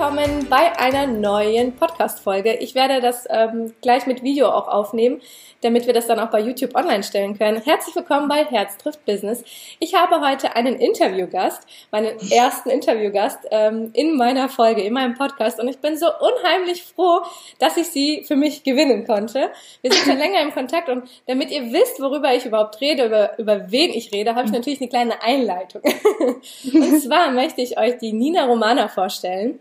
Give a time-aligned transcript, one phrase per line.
[0.00, 2.54] Willkommen bei einer neuen Podcast-Folge.
[2.54, 5.20] Ich werde das ähm, gleich mit Video auch aufnehmen,
[5.60, 7.60] damit wir das dann auch bei YouTube online stellen können.
[7.60, 9.44] Herzlich willkommen bei Herz trifft Business.
[9.78, 15.60] Ich habe heute einen Interviewgast, meinen ersten Interviewgast ähm, in meiner Folge, in meinem Podcast
[15.60, 17.20] und ich bin so unheimlich froh,
[17.58, 19.50] dass ich sie für mich gewinnen konnte.
[19.82, 23.38] Wir sind schon länger im Kontakt und damit ihr wisst, worüber ich überhaupt rede, über,
[23.38, 25.82] über wen ich rede, habe ich natürlich eine kleine Einleitung.
[26.72, 29.58] und zwar möchte ich euch die Nina Romana vorstellen.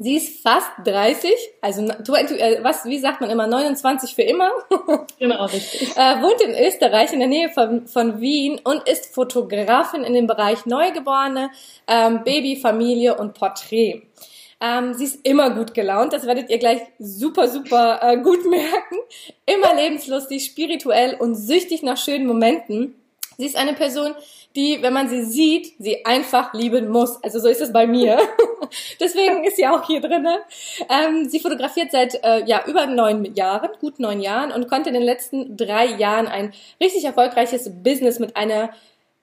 [0.00, 4.50] Sie ist fast 30, also äh, was, wie sagt man immer, 29 für immer.
[5.18, 5.96] Genau, richtig.
[5.96, 10.28] äh, wohnt in Österreich in der Nähe von, von Wien und ist Fotografin in dem
[10.28, 11.50] Bereich Neugeborene,
[11.88, 14.02] ähm, Baby, Familie und Porträt.
[14.60, 18.96] Ähm, sie ist immer gut gelaunt, das werdet ihr gleich super, super äh, gut merken.
[19.46, 22.94] Immer lebenslustig, spirituell und süchtig nach schönen Momenten.
[23.36, 24.14] Sie ist eine Person,
[24.58, 27.22] die, wenn man sie sieht, sie einfach lieben muss.
[27.22, 28.18] Also so ist es bei mir.
[29.00, 30.38] Deswegen ist sie auch hier drinnen.
[30.90, 34.94] Ähm, sie fotografiert seit äh, ja über neun Jahren, gut neun Jahren und konnte in
[34.94, 38.70] den letzten drei Jahren ein richtig erfolgreiches Business mit einer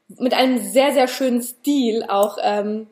[0.07, 2.87] mit einem sehr sehr schönen Stil auch ähm,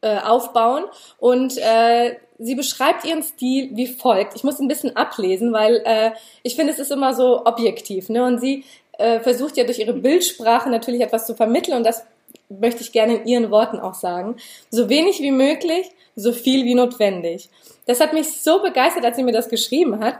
[0.00, 0.84] äh, aufbauen
[1.18, 4.34] und äh, sie beschreibt ihren Stil wie folgt.
[4.36, 6.12] Ich muss ein bisschen ablesen, weil äh,
[6.42, 8.08] ich finde, es ist immer so objektiv.
[8.08, 8.24] Ne?
[8.24, 8.64] Und sie
[8.98, 12.04] äh, versucht ja durch ihre Bildsprache natürlich etwas zu vermitteln und das
[12.48, 14.36] möchte ich gerne in ihren Worten auch sagen.
[14.70, 17.48] So wenig wie möglich, so viel wie notwendig.
[17.86, 20.18] Das hat mich so begeistert, als sie mir das geschrieben hat.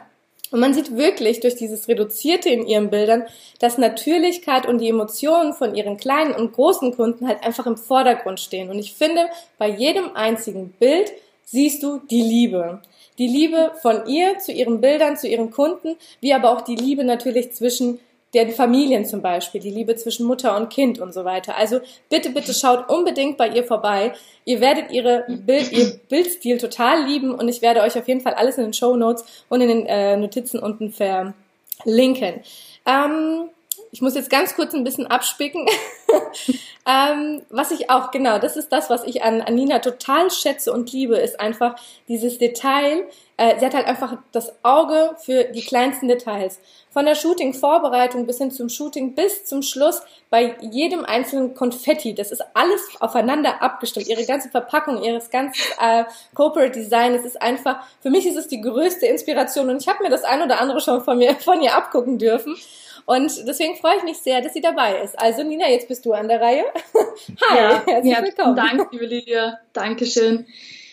[0.50, 3.24] Und man sieht wirklich durch dieses Reduzierte in ihren Bildern,
[3.58, 8.38] dass Natürlichkeit und die Emotionen von ihren kleinen und großen Kunden halt einfach im Vordergrund
[8.38, 8.70] stehen.
[8.70, 9.26] Und ich finde,
[9.58, 11.12] bei jedem einzigen Bild
[11.44, 12.80] siehst du die Liebe.
[13.18, 17.04] Die Liebe von ihr zu ihren Bildern, zu ihren Kunden, wie aber auch die Liebe
[17.04, 17.98] natürlich zwischen
[18.34, 21.56] den Familien zum Beispiel, die Liebe zwischen Mutter und Kind und so weiter.
[21.56, 21.80] Also
[22.10, 24.12] bitte, bitte schaut unbedingt bei ihr vorbei.
[24.44, 28.34] Ihr werdet ihre Bild, ihr Bildstil total lieben und ich werde euch auf jeden Fall
[28.34, 32.42] alles in den Show Notes und in den äh, Notizen unten verlinken.
[32.86, 33.50] Ähm,
[33.92, 35.66] ich muss jetzt ganz kurz ein bisschen abspicken.
[36.86, 40.92] ähm, was ich auch, genau, das ist das, was ich an, Nina total schätze und
[40.92, 41.76] liebe, ist einfach
[42.08, 43.06] dieses Detail.
[43.36, 46.60] Äh, sie hat halt einfach das Auge für die kleinsten Details.
[46.90, 52.14] Von der Shooting-Vorbereitung bis hin zum Shooting bis zum Schluss bei jedem einzelnen Konfetti.
[52.14, 54.08] Das ist alles aufeinander abgestimmt.
[54.08, 56.04] Ihre ganze Verpackung, ihres ganzen äh,
[56.34, 57.14] Corporate Design.
[57.14, 60.24] Es ist einfach, für mich ist es die größte Inspiration und ich habe mir das
[60.24, 62.56] ein oder andere schon von mir, von ihr abgucken dürfen.
[63.06, 65.18] Und deswegen freue ich mich sehr, dass sie dabei ist.
[65.18, 66.64] Also Nina, jetzt bist du an der Reihe.
[67.48, 68.56] Hi, ja, herzlich willkommen.
[68.56, 69.58] Dank, liebe Lydia.
[69.72, 70.46] Dankeschön.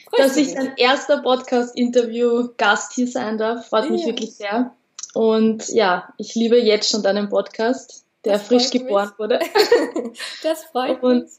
[0.10, 3.92] Freut dass ich dein erster Podcast-Interview-Gast hier sein darf, freut ja.
[3.92, 4.76] mich wirklich sehr.
[5.14, 9.20] Und ja, ich liebe jetzt schon deinen Podcast, der das frisch geboren mich.
[9.20, 9.40] wurde.
[10.44, 11.32] das freut und, mich.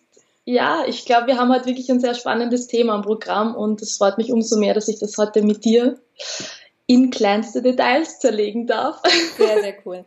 [0.44, 3.99] Ja, ich glaube, wir haben heute wirklich ein sehr spannendes Thema im Programm und es
[3.99, 6.00] freut mich umso mehr, dass ich das heute mit dir
[6.87, 9.03] in kleinste Details zerlegen darf.
[9.37, 10.04] Sehr, sehr cool.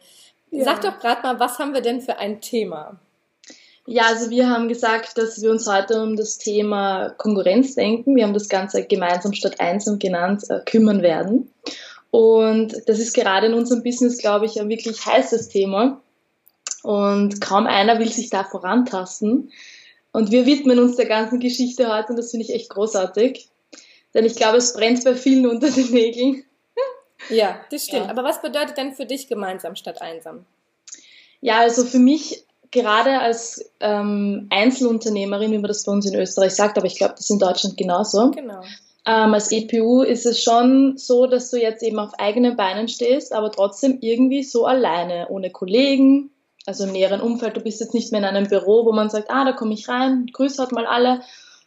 [0.55, 0.63] Ja.
[0.63, 2.97] Sag doch gerade mal, was haben wir denn für ein Thema?
[3.88, 8.16] Ja, also wir haben gesagt, dass wir uns heute um das Thema Konkurrenz denken.
[8.16, 11.51] Wir haben das Ganze gemeinsam statt einsam genannt, äh, kümmern werden.
[12.09, 16.01] Und das ist gerade in unserem Business, glaube ich, ein wirklich heißes Thema.
[16.83, 19.51] Und kaum einer will sich da vorantasten.
[20.13, 23.49] Und wir widmen uns der ganzen Geschichte heute und das finde ich echt großartig.
[24.13, 26.45] Denn ich glaube, es brennt bei vielen unter den Nägeln.
[27.30, 28.06] Ja, das stimmt.
[28.06, 28.12] Ja.
[28.12, 30.46] Aber was bedeutet denn für dich gemeinsam statt einsam?
[31.41, 36.53] Ja, also für mich gerade als ähm, Einzelunternehmerin, wie man das bei uns in Österreich
[36.53, 38.31] sagt, aber ich glaube, das ist in Deutschland genauso.
[38.31, 38.62] Genau.
[39.08, 43.34] Ähm, als EPU ist es schon so, dass du jetzt eben auf eigenen Beinen stehst,
[43.34, 46.31] aber trotzdem irgendwie so alleine, ohne Kollegen,
[46.66, 47.55] also im näheren Umfeld.
[47.55, 49.88] Du bist jetzt nicht mehr in einem Büro, wo man sagt, ah, da komme ich
[49.88, 51.22] rein, grüß halt mal alle,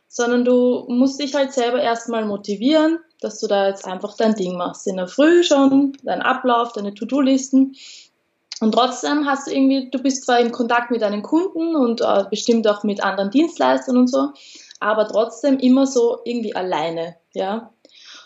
[0.08, 4.56] sondern du musst dich halt selber erstmal motivieren, dass du da jetzt einfach dein Ding
[4.56, 4.86] machst.
[4.86, 7.76] In der Früh schon, dein Ablauf, deine To-Do-Listen.
[8.60, 12.24] Und trotzdem hast du irgendwie, du bist zwar in Kontakt mit deinen Kunden und äh,
[12.28, 14.30] bestimmt auch mit anderen Dienstleistern und so,
[14.80, 17.72] aber trotzdem immer so irgendwie alleine, ja.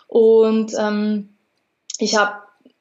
[0.09, 1.37] Und ähm,
[1.99, 2.37] ich habe,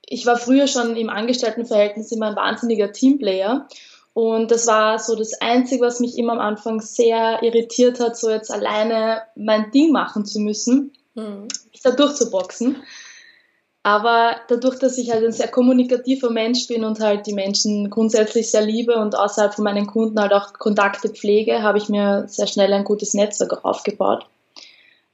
[0.05, 3.67] ich war früher schon im Angestelltenverhältnis immer ein wahnsinniger Teamplayer
[4.13, 8.29] und das war so das Einzige, was mich immer am Anfang sehr irritiert hat, so
[8.29, 11.47] jetzt alleine mein Ding machen zu müssen, mhm.
[11.81, 12.77] Da durchzuboxen.
[13.83, 18.51] Aber dadurch, dass ich halt ein sehr kommunikativer Mensch bin und halt die Menschen grundsätzlich
[18.51, 22.45] sehr liebe und außerhalb von meinen Kunden halt auch Kontakte pflege, habe ich mir sehr
[22.45, 24.25] schnell ein gutes Netzwerk aufgebaut.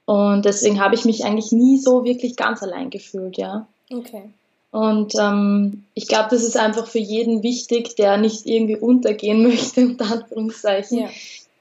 [0.04, 3.66] Und deswegen habe ich mich eigentlich nie so wirklich ganz allein gefühlt, ja.
[3.90, 4.30] Okay.
[4.70, 9.86] Und ähm, ich glaube, das ist einfach für jeden wichtig, der nicht irgendwie untergehen möchte,
[9.86, 11.08] unter Anführungszeichen, ja.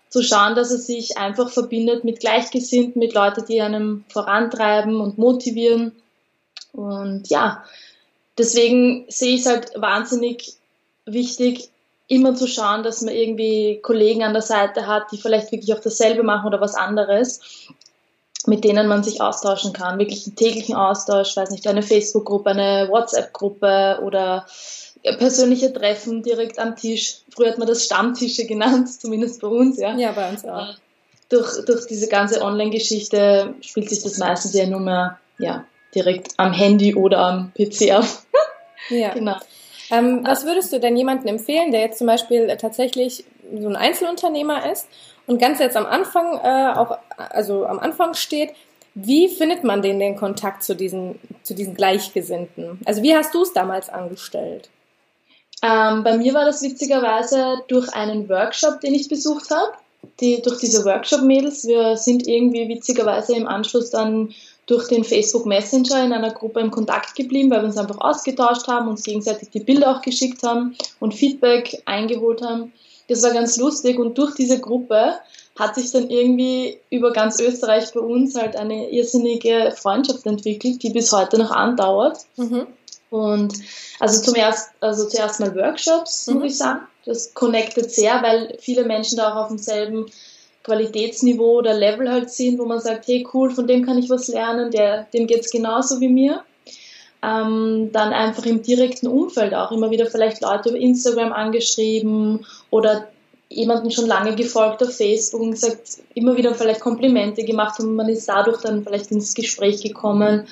[0.10, 5.18] Zu schauen, dass er sich einfach verbindet mit Gleichgesinnten, mit Leuten, die einem vorantreiben und
[5.18, 5.92] motivieren
[6.78, 7.64] und ja,
[8.38, 10.54] deswegen sehe ich es halt wahnsinnig
[11.06, 11.70] wichtig,
[12.08, 15.82] immer zu schauen, dass man irgendwie Kollegen an der Seite hat, die vielleicht wirklich auch
[15.82, 17.42] dasselbe machen oder was anderes,
[18.46, 20.00] mit denen man sich austauschen kann.
[20.00, 24.46] Wirklich einen täglichen Austausch, weiß nicht, eine Facebook-Gruppe, eine WhatsApp-Gruppe oder
[25.04, 27.20] persönliche Treffen direkt am Tisch.
[27.34, 29.96] Früher hat man das Stammtische genannt, zumindest bei uns, ja.
[29.98, 30.76] Ja, bei uns auch.
[31.30, 36.54] Durch, durch diese ganze Online-Geschichte spielt sich das meistens ja nur mehr, ja, direkt am
[36.54, 38.26] Handy oder am PC auf.
[38.90, 39.14] ja.
[39.14, 39.36] Genau.
[39.90, 43.24] Ähm, was würdest du denn jemandem empfehlen, der jetzt zum Beispiel tatsächlich
[43.58, 44.88] so ein Einzelunternehmer ist
[45.28, 48.52] und ganz jetzt am Anfang äh, auch, also am Anfang steht,
[48.96, 52.80] wie findet man den den Kontakt zu diesen, zu diesen Gleichgesinnten?
[52.86, 54.70] Also wie hast du es damals angestellt?
[55.64, 59.72] Ähm, bei mir war das witzigerweise durch einen Workshop, den ich besucht habe.
[60.20, 61.66] Die, durch diese Workshop-Mädels.
[61.66, 64.34] Wir sind irgendwie witzigerweise im Anschluss dann
[64.68, 68.68] durch den Facebook Messenger in einer Gruppe im Kontakt geblieben, weil wir uns einfach ausgetauscht
[68.68, 72.74] haben, uns gegenseitig die Bilder auch geschickt haben und Feedback eingeholt haben.
[73.08, 75.14] Das war ganz lustig und durch diese Gruppe
[75.58, 80.90] hat sich dann irgendwie über ganz Österreich bei uns halt eine irrsinnige Freundschaft entwickelt, die
[80.90, 82.20] bis heute noch andauert.
[82.36, 82.68] Mhm.
[83.10, 83.54] Und
[84.00, 86.36] also zum erst, also zuerst mal Workshops, mhm.
[86.36, 86.82] muss ich sagen.
[87.06, 90.08] Das connectet sehr, weil viele Menschen da auch auf demselben
[90.64, 94.28] Qualitätsniveau oder Level halt sind, wo man sagt, hey cool, von dem kann ich was
[94.28, 96.44] lernen, der, dem geht's genauso wie mir.
[97.24, 103.08] Ähm, dann einfach im direkten Umfeld auch immer wieder vielleicht Leute über Instagram angeschrieben oder
[103.50, 108.10] jemanden schon lange gefolgt auf Facebook und gesagt, immer wieder vielleicht Komplimente gemacht und man
[108.10, 110.48] ist dadurch dann vielleicht ins Gespräch gekommen.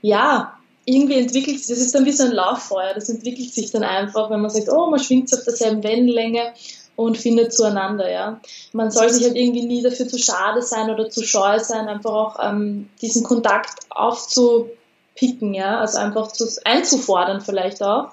[0.00, 0.53] Ja,
[0.86, 4.30] irgendwie entwickelt sich, das ist dann wie so ein Lauffeuer, das entwickelt sich dann einfach,
[4.30, 6.52] wenn man sagt, oh, man schwingt auf derselben Wellenlänge
[6.96, 8.40] und findet zueinander, ja.
[8.72, 12.12] Man soll sich halt irgendwie nie dafür zu schade sein oder zu scheu sein, einfach
[12.12, 18.10] auch ähm, diesen Kontakt aufzupicken, ja, also einfach zu, einzufordern vielleicht auch.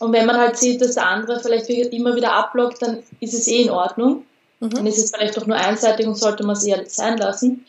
[0.00, 3.46] Und wenn man halt sieht, dass der andere vielleicht immer wieder abblockt, dann ist es
[3.46, 4.24] eh in Ordnung.
[4.58, 4.70] Mhm.
[4.70, 7.64] Dann ist es vielleicht doch nur einseitig und sollte man es eher sein lassen.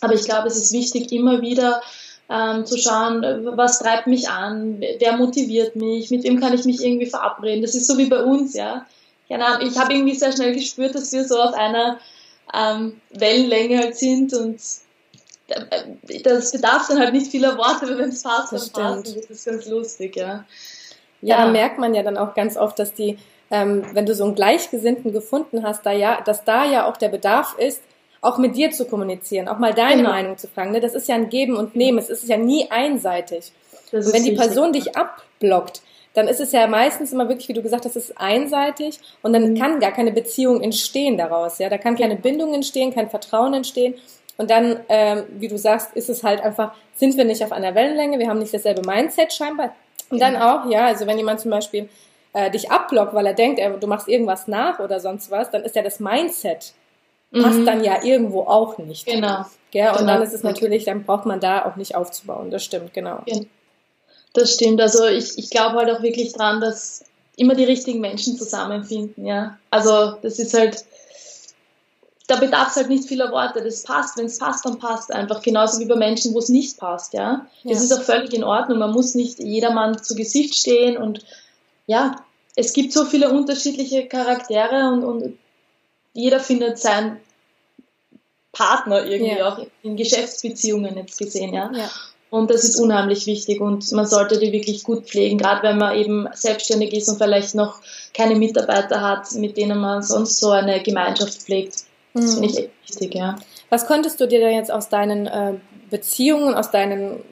[0.00, 1.82] Aber ich glaube, es ist wichtig, immer wieder
[2.30, 3.22] ähm, zu schauen,
[3.56, 7.62] was treibt mich an, wer motiviert mich, mit wem kann ich mich irgendwie verabreden.
[7.62, 8.86] Das ist so wie bei uns, ja
[9.28, 11.98] keine Ahnung, ich habe irgendwie sehr schnell gespürt, dass wir so auf einer
[12.52, 14.60] ähm, Wellenlänge halt sind und
[15.48, 19.16] äh, das bedarf dann halt nicht vieler Worte, wenn es passt, dann passt.
[19.16, 20.44] Das ist ganz lustig, ja.
[21.20, 23.18] Ja, ja, da merkt man ja dann auch ganz oft, dass die,
[23.50, 27.08] ähm, wenn du so einen Gleichgesinnten gefunden hast, da ja, dass da ja auch der
[27.08, 27.80] Bedarf ist,
[28.24, 30.10] auch mit dir zu kommunizieren, auch mal deine genau.
[30.10, 30.72] Meinung zu fragen.
[30.72, 30.80] Ne?
[30.80, 33.52] Das ist ja ein Geben und Nehmen, es ist ja nie einseitig.
[33.92, 35.82] und wenn die Person dich abblockt,
[36.14, 39.32] dann ist es ja meistens immer wirklich, wie du gesagt hast, es ist einseitig und
[39.32, 39.58] dann mhm.
[39.58, 41.58] kann gar keine Beziehung entstehen daraus.
[41.58, 43.94] Ja, da kann keine Bindung entstehen, kein Vertrauen entstehen.
[44.36, 47.74] Und dann, ähm, wie du sagst, ist es halt einfach, sind wir nicht auf einer
[47.74, 49.74] Wellenlänge, wir haben nicht dasselbe Mindset scheinbar.
[50.10, 50.58] Und dann genau.
[50.58, 51.88] auch, ja, also wenn jemand zum Beispiel
[52.32, 55.62] äh, dich abblockt, weil er denkt, er, du machst irgendwas nach oder sonst was, dann
[55.62, 56.74] ist ja das Mindset
[57.42, 57.66] passt mhm.
[57.66, 59.06] dann ja irgendwo auch nicht.
[59.06, 59.44] Genau.
[59.72, 60.14] Ja, und genau.
[60.14, 62.50] dann ist es natürlich, dann braucht man da auch nicht aufzubauen.
[62.50, 63.22] Das stimmt, genau.
[63.26, 63.44] genau.
[64.32, 64.80] Das stimmt.
[64.80, 67.04] Also ich, ich glaube halt auch wirklich dran, dass
[67.36, 69.58] immer die richtigen Menschen zusammenfinden, ja.
[69.70, 70.84] Also das ist halt,
[72.26, 73.62] da bedarf es halt nicht vieler Worte.
[73.62, 74.16] Das passt.
[74.16, 75.42] Wenn es passt, dann passt einfach.
[75.42, 77.46] Genauso wie bei Menschen, wo es nicht passt, ja.
[77.62, 77.72] ja.
[77.72, 78.78] Das ist auch völlig in Ordnung.
[78.78, 81.24] Man muss nicht jedermann zu Gesicht stehen und
[81.86, 82.16] ja,
[82.56, 85.38] es gibt so viele unterschiedliche Charaktere und, und
[86.14, 87.18] jeder findet seinen
[88.52, 89.48] Partner irgendwie ja.
[89.48, 91.70] auch in Geschäftsbeziehungen jetzt gesehen, ja.
[91.74, 91.90] ja.
[92.30, 95.96] Und das ist unheimlich wichtig und man sollte die wirklich gut pflegen, gerade wenn man
[95.96, 97.80] eben selbstständig ist und vielleicht noch
[98.12, 101.84] keine Mitarbeiter hat, mit denen man sonst so eine Gemeinschaft pflegt.
[102.12, 102.40] Das mhm.
[102.40, 103.36] finde ich echt wichtig, ja.
[103.70, 105.54] Was konntest du dir denn jetzt aus deinen äh,
[105.90, 107.22] Beziehungen, aus deinen,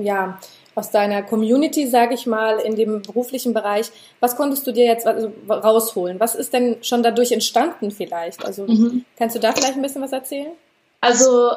[0.00, 0.40] ja,
[0.78, 5.06] aus deiner Community, sage ich mal, in dem beruflichen Bereich, was konntest du dir jetzt
[5.06, 6.20] also, rausholen?
[6.20, 8.44] Was ist denn schon dadurch entstanden vielleicht?
[8.44, 9.04] Also mhm.
[9.18, 10.52] kannst du da vielleicht ein bisschen was erzählen?
[11.00, 11.50] Also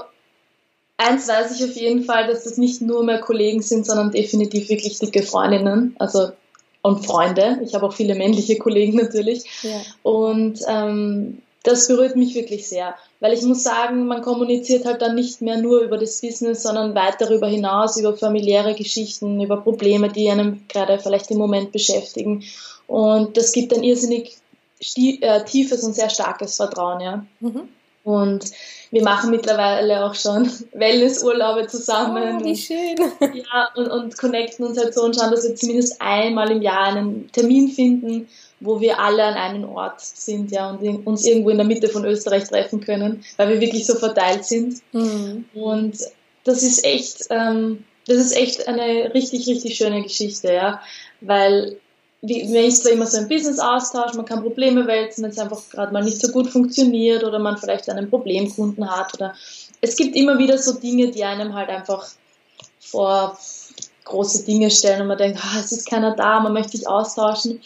[0.98, 4.70] Eins weiß ich auf jeden Fall, dass das nicht nur mehr Kollegen sind, sondern definitiv
[4.70, 5.96] wirklich dicke Freundinnen.
[5.98, 6.32] Also
[6.84, 7.60] und Freunde.
[7.64, 9.44] Ich habe auch viele männliche Kollegen natürlich.
[9.64, 9.82] Ja.
[10.04, 12.96] Und ähm, das berührt mich wirklich sehr.
[13.22, 16.96] Weil ich muss sagen, man kommuniziert halt dann nicht mehr nur über das Business, sondern
[16.96, 22.44] weit darüber hinaus, über familiäre Geschichten, über Probleme, die einem gerade vielleicht im Moment beschäftigen.
[22.88, 24.38] Und das gibt ein irrsinnig
[24.98, 27.26] äh, tiefes und sehr starkes Vertrauen, ja.
[27.40, 27.70] Mhm.
[28.04, 28.46] Und
[28.90, 32.40] wir machen mittlerweile auch schon Wellnessurlaube zusammen.
[32.42, 32.98] Oh, wie schön.
[33.34, 36.86] Ja, und, und connecten uns halt so und schauen, dass wir zumindest einmal im Jahr
[36.86, 38.28] einen Termin finden,
[38.60, 42.06] wo wir alle an einem Ort sind, ja, und uns irgendwo in der Mitte von
[42.06, 44.82] Österreich treffen können, weil wir wirklich so verteilt sind.
[44.94, 45.46] Mhm.
[45.54, 45.98] Und
[46.44, 50.82] das ist echt, ähm, das ist echt eine richtig, richtig schöne Geschichte, ja,
[51.22, 51.78] weil
[52.22, 55.92] man ist zwar immer so ein Business-Austausch, man kann Probleme wälzen, wenn es einfach gerade
[55.92, 59.34] mal nicht so gut funktioniert oder man vielleicht einen Problemkunden hat oder
[59.82, 62.08] es gibt immer wieder so Dinge, die einem halt einfach
[62.80, 63.38] vor
[64.06, 67.62] große Dinge stellen und man denkt, oh, es ist keiner da, man möchte sich austauschen.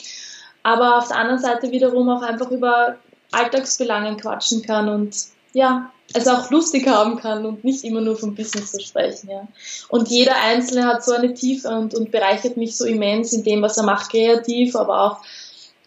[0.63, 2.97] Aber auf der anderen Seite wiederum auch einfach über
[3.31, 5.15] Alltagsbelangen quatschen kann und
[5.53, 9.29] ja, es auch lustig haben kann und nicht immer nur vom Business zu sprechen.
[9.29, 9.47] Ja.
[9.89, 13.61] Und jeder Einzelne hat so eine Tiefe und, und bereichert mich so immens in dem,
[13.61, 15.17] was er macht, kreativ, aber auch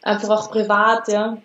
[0.03, 1.39] einfach auch privat, ja.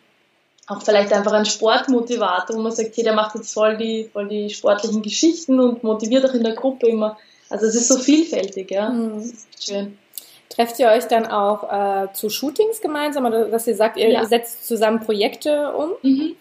[0.68, 4.30] Auch vielleicht einfach ein Sportmotivator, wo man sagt, hey, der macht jetzt voll die, voll
[4.30, 7.18] die sportlichen Geschichten und motiviert auch in der Gruppe immer.
[7.50, 8.90] Also es ist so vielfältig, ja.
[8.90, 9.16] Mhm.
[9.16, 9.98] Das ist schön.
[10.50, 14.25] Trefft ihr euch dann auch äh, zu Shootings gemeinsam oder dass ihr sagt, ihr ja.
[14.25, 15.92] setzt zusammen Projekte um?
[16.02, 16.36] Mhm.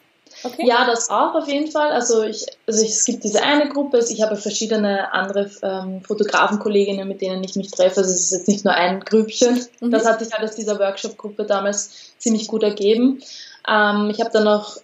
[0.45, 0.67] Okay.
[0.67, 1.93] Ja, das auch auf jeden Fall.
[1.93, 6.03] Also, ich, also ich, es gibt diese eine Gruppe, also ich habe verschiedene andere ähm,
[6.03, 8.01] Fotografenkolleginnen, mit denen ich mich treffe.
[8.01, 9.65] Also es ist jetzt nicht nur ein Grüppchen.
[9.81, 9.91] Mhm.
[9.91, 13.23] Das hat sich halt aus dieser Workshop-Gruppe damals ziemlich gut ergeben.
[13.69, 14.79] Ähm, ich habe dann noch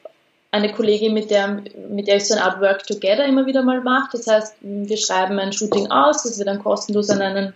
[0.50, 3.82] eine Kollegin, mit der, mit der ich so ein Art Work Together immer wieder mal
[3.82, 4.16] mache.
[4.16, 7.52] Das heißt, wir schreiben ein Shooting aus, das wir dann kostenlos an einen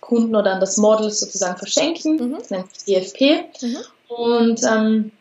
[0.00, 2.16] Kunden oder an das Model sozusagen verschenken.
[2.16, 2.38] Mhm.
[2.38, 3.44] Das nennt sich DFP.
[3.62, 3.76] Mhm.
[4.08, 5.12] Und ähm,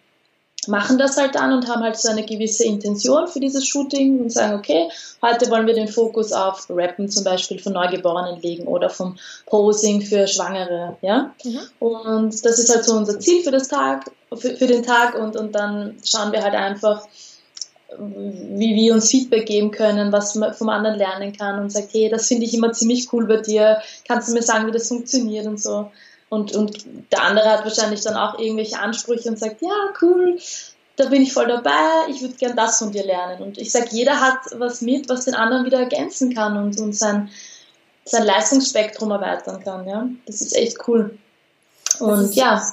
[0.68, 4.32] machen das halt dann und haben halt so eine gewisse Intention für dieses Shooting und
[4.32, 4.90] sagen, okay,
[5.22, 10.02] heute wollen wir den Fokus auf Rappen zum Beispiel von Neugeborenen legen oder vom Posing
[10.02, 11.34] für Schwangere, ja.
[11.44, 11.60] Mhm.
[11.80, 15.36] Und das ist halt so unser Ziel für das Tag, für, für den Tag und,
[15.36, 17.08] und dann schauen wir halt einfach,
[17.98, 22.10] wie wir uns Feedback geben können, was man vom anderen lernen kann und sagt, hey,
[22.10, 25.48] das finde ich immer ziemlich cool bei dir, kannst du mir sagen, wie das funktioniert
[25.48, 25.92] und so.
[26.32, 30.40] Und, und der andere hat wahrscheinlich dann auch irgendwelche Ansprüche und sagt, ja, cool,
[30.96, 33.44] da bin ich voll dabei, ich würde gern das von dir lernen.
[33.44, 36.94] Und ich sage, jeder hat was mit, was den anderen wieder ergänzen kann und, und
[36.94, 37.30] sein,
[38.06, 39.86] sein Leistungsspektrum erweitern kann.
[39.86, 40.08] Ja?
[40.26, 41.18] Das ist echt cool.
[42.00, 42.66] Und ja,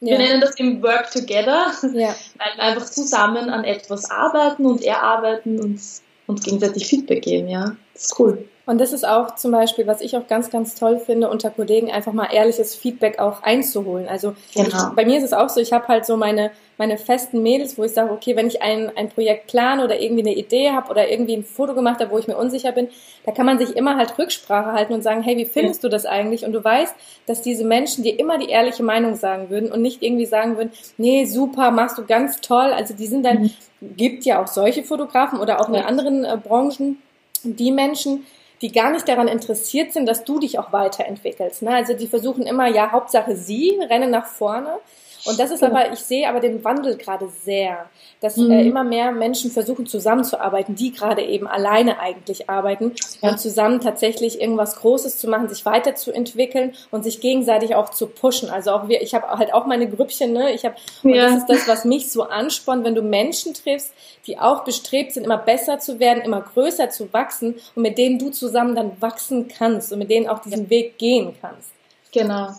[0.00, 2.14] wir nennen das im Work Together, ja.
[2.38, 5.78] weil wir einfach zusammen an etwas arbeiten und erarbeiten und
[6.26, 7.76] uns gegenseitig Feedback geben, ja.
[7.92, 8.48] Das ist cool.
[8.66, 11.90] Und das ist auch zum Beispiel, was ich auch ganz, ganz toll finde, unter Kollegen
[11.90, 14.08] einfach mal ehrliches Feedback auch einzuholen.
[14.08, 14.68] Also genau.
[14.68, 17.76] ich, bei mir ist es auch so, ich habe halt so meine, meine festen Mädels,
[17.76, 20.90] wo ich sage, okay, wenn ich ein, ein Projekt plane oder irgendwie eine Idee habe
[20.90, 22.88] oder irgendwie ein Foto gemacht habe, wo ich mir unsicher bin,
[23.26, 25.88] da kann man sich immer halt Rücksprache halten und sagen, hey, wie findest ja.
[25.88, 26.46] du das eigentlich?
[26.46, 26.94] Und du weißt,
[27.26, 30.72] dass diese Menschen dir immer die ehrliche Meinung sagen würden und nicht irgendwie sagen würden,
[30.96, 32.72] nee, super, machst du ganz toll.
[32.72, 33.50] Also die sind dann, mhm.
[33.96, 35.84] gibt ja auch solche Fotografen oder auch in ja.
[35.84, 36.96] anderen äh, Branchen,
[37.42, 38.24] die Menschen,
[38.62, 41.62] die gar nicht daran interessiert sind, dass du dich auch weiterentwickelst.
[41.62, 41.74] Ne?
[41.74, 44.78] Also die versuchen immer, ja, Hauptsache sie, rennen nach vorne.
[45.24, 45.74] Und das ist genau.
[45.74, 47.86] aber, ich sehe aber den Wandel gerade sehr,
[48.20, 48.50] dass mhm.
[48.50, 53.30] äh, immer mehr Menschen versuchen zusammenzuarbeiten, die gerade eben alleine eigentlich arbeiten ja.
[53.30, 58.50] und zusammen tatsächlich irgendwas Großes zu machen, sich weiterzuentwickeln und sich gegenseitig auch zu pushen.
[58.50, 60.52] Also auch wir, ich habe halt auch meine Grüppchen, ne?
[60.52, 61.24] Ich habe, und ja.
[61.24, 63.92] das ist das, was mich so anspornt, wenn du Menschen triffst,
[64.26, 68.18] die auch bestrebt sind, immer besser zu werden, immer größer zu wachsen und mit denen
[68.18, 70.70] du zusammen dann wachsen kannst und mit denen auch diesen ja.
[70.70, 71.70] Weg gehen kannst.
[72.12, 72.50] Genau.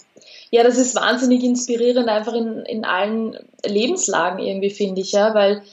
[0.56, 5.64] Ja, das ist wahnsinnig inspirierend, einfach in, in allen Lebenslagen irgendwie, finde ich, ja, weil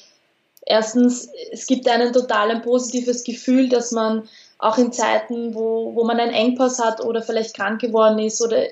[0.67, 6.03] erstens, es gibt einen total ein positives Gefühl, dass man auch in Zeiten, wo, wo
[6.03, 8.65] man einen Engpass hat oder vielleicht krank geworden ist oder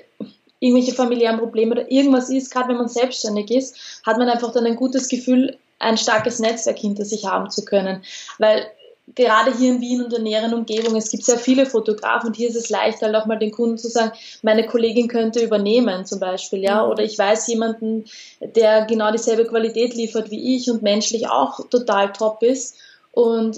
[0.59, 4.65] irgendwelche familiären Probleme oder irgendwas ist, gerade wenn man selbstständig ist, hat man einfach dann
[4.65, 8.03] ein gutes Gefühl, ein starkes Netzwerk hinter sich haben zu können.
[8.37, 8.69] Weil
[9.15, 12.49] gerade hier in Wien und der näheren Umgebung, es gibt sehr viele Fotografen und hier
[12.49, 16.19] ist es leicht, halt auch mal den Kunden zu sagen, meine Kollegin könnte übernehmen zum
[16.19, 16.91] Beispiel, ja, mhm.
[16.91, 18.05] oder ich weiß jemanden,
[18.39, 22.75] der genau dieselbe Qualität liefert wie ich und menschlich auch total top ist
[23.11, 23.57] und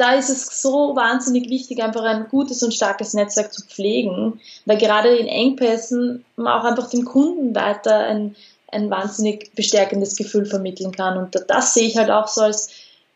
[0.00, 4.78] da ist es so wahnsinnig wichtig, einfach ein gutes und starkes Netzwerk zu pflegen, weil
[4.78, 8.34] gerade in Engpässen man auch einfach dem Kunden weiter ein,
[8.72, 11.18] ein wahnsinnig bestärkendes Gefühl vermitteln kann.
[11.18, 12.70] Und das sehe ich halt auch so als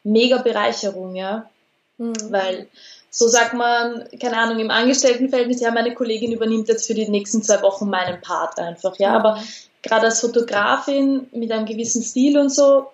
[0.04, 1.50] mega Bereicherung, ja.
[1.98, 2.14] Mhm.
[2.30, 2.68] Weil
[3.10, 7.42] so sagt man, keine Ahnung, im Angestelltenverhältnis, ja, meine Kollegin übernimmt jetzt für die nächsten
[7.42, 9.12] zwei Wochen meinen Part einfach, ja.
[9.14, 9.42] Aber
[9.82, 12.86] gerade als Fotografin mit einem gewissen Stil und so,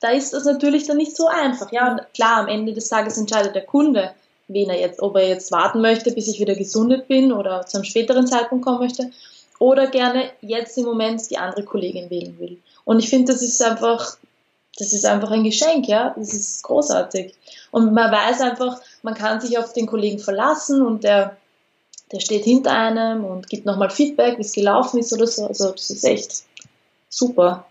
[0.00, 1.72] da ist das natürlich dann nicht so einfach.
[1.72, 4.12] Ja, und klar, am Ende des Tages entscheidet der Kunde,
[4.48, 7.76] wen er jetzt, ob er jetzt warten möchte, bis ich wieder gesundet bin oder zu
[7.76, 9.10] einem späteren Zeitpunkt kommen möchte
[9.58, 12.58] oder gerne jetzt im Moment die andere Kollegin wählen will.
[12.84, 14.16] Und ich finde, das ist einfach,
[14.78, 17.34] das ist einfach ein Geschenk, ja, das ist großartig.
[17.70, 21.36] Und man weiß einfach, man kann sich auf den Kollegen verlassen und der,
[22.12, 25.46] der steht hinter einem und gibt nochmal Feedback, wie es gelaufen ist oder so.
[25.46, 26.44] Also das ist echt
[27.08, 27.66] super.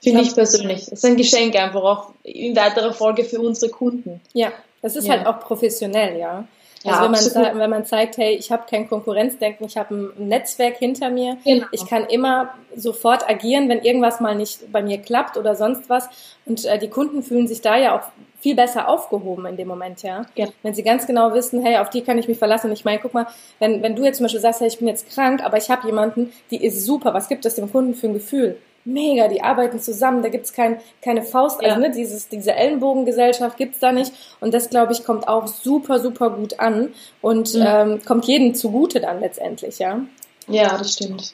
[0.00, 0.86] Finde ich persönlich.
[0.86, 4.20] Das ist ein Geschenk einfach auch in weiterer Folge für unsere Kunden.
[4.32, 4.52] Ja,
[4.82, 5.14] das ist ja.
[5.14, 6.44] halt auch professionell, ja.
[6.84, 9.94] Also ja, wenn, man sagt, wenn man zeigt, hey, ich habe kein Konkurrenzdenken, ich habe
[9.94, 11.66] ein Netzwerk hinter mir, genau.
[11.70, 16.08] ich kann immer sofort agieren, wenn irgendwas mal nicht bei mir klappt oder sonst was.
[16.44, 18.02] Und äh, die Kunden fühlen sich da ja auch
[18.40, 20.26] viel besser aufgehoben in dem Moment, ja?
[20.34, 20.48] ja.
[20.62, 22.72] Wenn sie ganz genau wissen, hey, auf die kann ich mich verlassen.
[22.72, 23.26] Ich meine, guck mal,
[23.60, 25.86] wenn, wenn du jetzt zum Beispiel sagst, hey, ich bin jetzt krank, aber ich habe
[25.86, 28.58] jemanden, die ist super, was gibt es dem Kunden für ein Gefühl?
[28.84, 31.88] Mega, die arbeiten zusammen, da gibt's kein, keine Faust, also ja.
[31.88, 36.30] ne, dieses, diese Ellenbogengesellschaft gibt's da nicht und das, glaube ich, kommt auch super, super
[36.30, 37.64] gut an und mhm.
[37.66, 40.00] ähm, kommt jedem zugute dann letztendlich, ja.
[40.48, 41.32] Ja, das stimmt.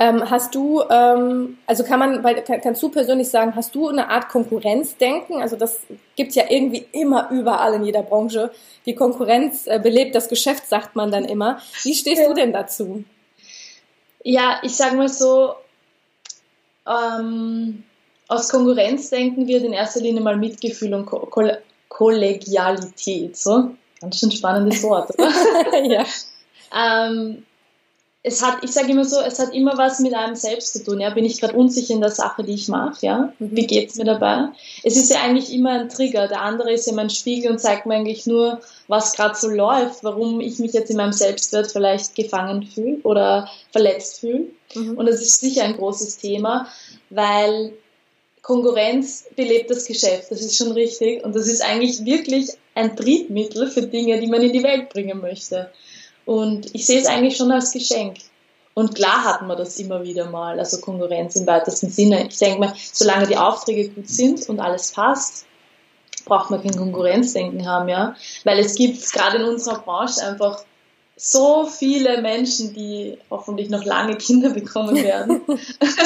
[0.00, 3.88] Ähm, hast du, ähm, also kann man, weil, kann, kannst du persönlich sagen, hast du
[3.88, 5.42] eine Art Konkurrenzdenken?
[5.42, 5.80] Also das
[6.14, 8.52] gibt's ja irgendwie immer überall in jeder Branche.
[8.86, 11.60] Die Konkurrenz äh, belebt das Geschäft, sagt man dann immer.
[11.82, 13.02] Wie stehst du denn dazu?
[14.22, 15.54] Ja, ich sage mal so,
[16.88, 17.84] ähm,
[18.28, 21.42] aus Konkurrenzdenken wird in erster Linie mal Mitgefühl und Ko Ko
[21.88, 23.36] Kollegialität.
[23.36, 25.84] So, ganz schön spannendes Wort, oder?
[25.84, 26.04] ja.
[26.74, 27.44] Ähm,
[28.24, 31.00] es hat, ich sage immer so, es hat immer was mit einem selbst zu tun.
[31.00, 33.06] Ja, bin ich gerade unsicher in der Sache, die ich mache?
[33.06, 33.56] Ja, mhm.
[33.56, 34.48] wie geht's mir dabei?
[34.82, 36.26] Es ist ja eigentlich immer ein Trigger.
[36.26, 40.02] Der andere ist ja mein Spiegel und zeigt mir eigentlich nur, was gerade so läuft,
[40.02, 44.48] warum ich mich jetzt in meinem Selbstwert vielleicht gefangen fühle oder verletzt fühle.
[44.74, 44.98] Mhm.
[44.98, 46.66] Und das ist sicher ein großes Thema,
[47.10, 47.72] weil
[48.42, 50.30] Konkurrenz belebt das Geschäft.
[50.30, 51.24] Das ist schon richtig.
[51.24, 55.20] Und das ist eigentlich wirklich ein Triebmittel für Dinge, die man in die Welt bringen
[55.20, 55.70] möchte.
[56.28, 58.18] Und ich sehe es eigentlich schon als Geschenk.
[58.74, 62.28] Und klar hatten wir das immer wieder mal, also Konkurrenz im weitesten Sinne.
[62.28, 65.46] Ich denke mal, solange die Aufträge gut sind und alles passt,
[66.26, 68.14] braucht man kein Konkurrenzdenken haben, ja.
[68.44, 70.62] Weil es gibt gerade in unserer Branche einfach
[71.16, 75.40] so viele Menschen, die hoffentlich noch lange Kinder bekommen werden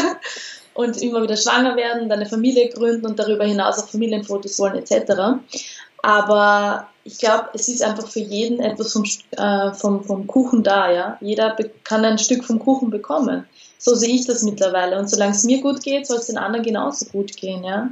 [0.74, 4.76] und immer wieder schwanger werden, dann eine Familie gründen und darüber hinaus auch Familienfotos wollen
[4.76, 5.42] etc.
[6.02, 10.90] Aber ich glaube, es ist einfach für jeden etwas vom, äh, vom, vom Kuchen da,
[10.90, 11.16] ja.
[11.20, 13.46] Jeder kann ein Stück vom Kuchen bekommen.
[13.78, 14.98] So sehe ich das mittlerweile.
[14.98, 17.90] Und solange es mir gut geht, soll es den anderen genauso gut gehen, ja.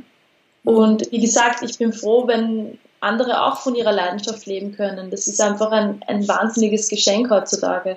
[0.65, 5.11] Und wie gesagt, ich bin froh, wenn andere auch von ihrer Leidenschaft leben können.
[5.11, 7.97] Das ist einfach ein, ein wahnsinniges Geschenk heutzutage.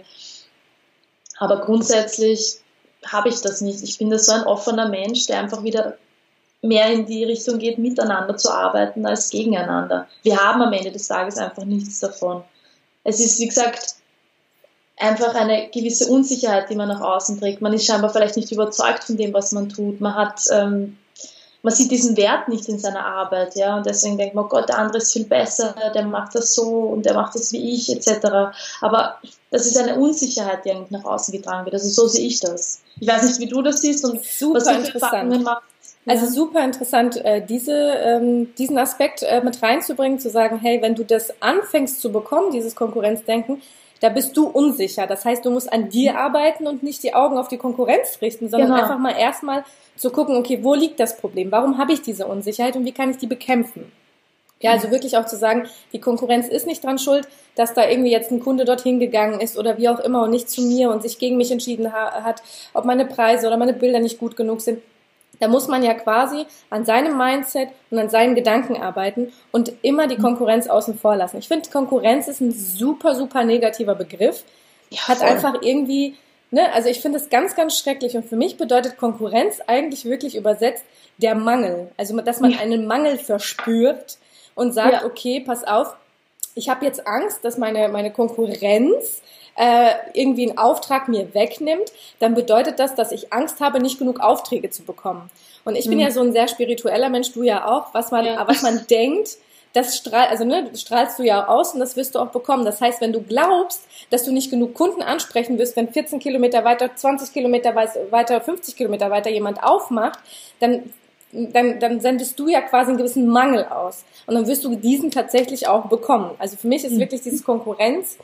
[1.37, 2.59] Aber grundsätzlich
[3.05, 3.83] habe ich das nicht.
[3.83, 5.97] Ich bin da so ein offener Mensch, der einfach wieder
[6.63, 10.07] mehr in die Richtung geht, miteinander zu arbeiten als gegeneinander.
[10.23, 12.43] Wir haben am Ende des Tages einfach nichts davon.
[13.03, 13.95] Es ist, wie gesagt,
[14.97, 17.61] einfach eine gewisse Unsicherheit, die man nach außen trägt.
[17.61, 19.99] Man ist scheinbar vielleicht nicht überzeugt von dem, was man tut.
[19.99, 20.97] Man hat, ähm,
[21.63, 24.69] man sieht diesen Wert nicht in seiner Arbeit, ja, und deswegen denkt man, oh Gott,
[24.69, 27.91] der andere ist viel besser, der macht das so und der macht das wie ich,
[27.91, 28.55] etc.
[28.81, 29.17] Aber
[29.51, 31.73] das ist eine Unsicherheit, die eigentlich nach außen getragen wird.
[31.73, 32.81] Also so sehe ich das.
[32.99, 35.72] Ich weiß nicht, wie du das siehst und Super was du für Erfahrungen machst.
[36.05, 40.95] Also super interessant, äh, diese, ähm, diesen Aspekt äh, mit reinzubringen, zu sagen, hey, wenn
[40.95, 43.61] du das anfängst zu bekommen, dieses Konkurrenzdenken,
[44.01, 45.07] da bist du unsicher.
[45.07, 46.17] Das heißt, du musst an dir mhm.
[46.17, 48.81] arbeiten und nicht die Augen auf die Konkurrenz richten, sondern genau.
[48.81, 49.63] einfach mal erstmal
[49.95, 51.51] zu gucken, okay, wo liegt das Problem?
[51.53, 53.89] Warum habe ich diese Unsicherheit und wie kann ich die bekämpfen?
[54.59, 58.11] Ja, also wirklich auch zu sagen, die Konkurrenz ist nicht dran schuld, dass da irgendwie
[58.11, 61.01] jetzt ein Kunde dorthin gegangen ist oder wie auch immer und nicht zu mir und
[61.01, 62.41] sich gegen mich entschieden hat,
[62.73, 64.81] ob meine Preise oder meine Bilder nicht gut genug sind.
[65.39, 70.07] Da muss man ja quasi an seinem Mindset und an seinen Gedanken arbeiten und immer
[70.07, 71.37] die Konkurrenz außen vor lassen.
[71.37, 74.43] Ich finde, Konkurrenz ist ein super, super negativer Begriff.
[74.89, 76.15] Ja, Hat einfach irgendwie,
[76.51, 80.35] ne, also ich finde es ganz, ganz schrecklich und für mich bedeutet Konkurrenz eigentlich wirklich
[80.35, 80.85] übersetzt
[81.17, 81.89] der Mangel.
[81.97, 84.17] Also, dass man einen Mangel verspürt
[84.55, 85.05] und sagt, ja.
[85.05, 85.95] okay, pass auf,
[86.55, 89.21] ich habe jetzt Angst, dass meine, meine Konkurrenz
[89.55, 94.19] äh, irgendwie einen Auftrag mir wegnimmt, dann bedeutet das, dass ich Angst habe, nicht genug
[94.19, 95.29] Aufträge zu bekommen.
[95.65, 96.03] Und ich bin mhm.
[96.03, 98.47] ja so ein sehr spiritueller Mensch, du ja auch, was man, ja.
[98.47, 99.37] was man denkt,
[99.73, 102.63] das strahl, also ne, strahlst du ja aus und das wirst du auch bekommen.
[102.63, 106.63] Das heißt, wenn du glaubst, dass du nicht genug Kunden ansprechen wirst, wenn 14 Kilometer
[106.63, 110.19] weiter, 20 Kilometer weiter, 50 Kilometer weiter jemand aufmacht,
[110.59, 110.93] dann
[111.35, 114.05] dann, dann sendest du ja quasi einen gewissen Mangel aus.
[114.27, 116.29] Und dann wirst du diesen tatsächlich auch bekommen.
[116.37, 116.99] Also für mich ist mhm.
[116.99, 118.19] wirklich dieses Konkurrenz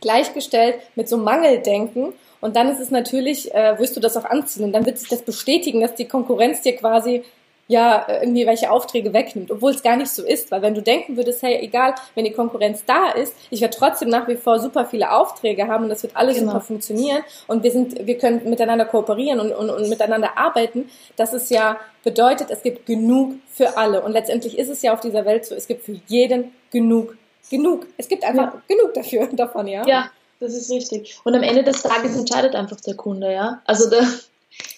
[0.00, 2.12] gleichgestellt mit so Mangeldenken.
[2.40, 4.64] Und dann ist es natürlich, äh, wirst du das auch anziehen.
[4.64, 7.24] Und dann wird sich das bestätigen, dass die Konkurrenz dir quasi
[7.68, 11.16] ja irgendwie welche Aufträge wegnimmt, obwohl es gar nicht so ist, weil wenn du denken
[11.16, 14.86] würdest, hey, egal, wenn die Konkurrenz da ist, ich werde trotzdem nach wie vor super
[14.86, 16.52] viele Aufträge haben und das wird alles genau.
[16.52, 21.32] super funktionieren und wir sind, wir können miteinander kooperieren und, und, und miteinander arbeiten, das
[21.32, 25.24] ist ja bedeutet, es gibt genug für alle und letztendlich ist es ja auf dieser
[25.24, 27.16] Welt so, es gibt für jeden genug,
[27.50, 27.86] genug.
[27.96, 28.62] Es gibt einfach ja.
[28.68, 29.86] genug dafür davon, ja.
[29.86, 31.18] Ja, das ist richtig.
[31.24, 33.62] Und am Ende des Tages entscheidet einfach der Kunde, ja.
[33.64, 34.06] Also der,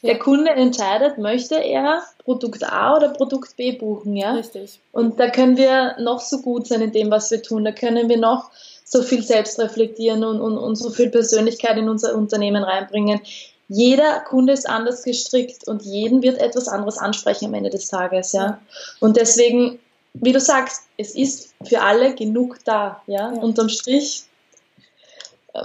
[0.03, 0.19] der.
[0.19, 4.33] Kunde entscheidet, möchte er Produkt A oder Produkt B buchen, ja?
[4.33, 4.81] Richtig.
[4.93, 7.65] Und da können wir noch so gut sein in dem, was wir tun.
[7.65, 8.51] Da können wir noch
[8.85, 13.21] so viel selbst reflektieren und, und, und so viel Persönlichkeit in unser Unternehmen reinbringen.
[13.69, 18.33] Jeder Kunde ist anders gestrickt und jeden wird etwas anderes ansprechen am Ende des Tages,
[18.33, 18.59] ja.
[18.99, 19.79] Und deswegen,
[20.21, 23.33] wie du sagst, es ist für alle genug da, ja.
[23.33, 23.41] ja.
[23.41, 24.25] Unterm Strich,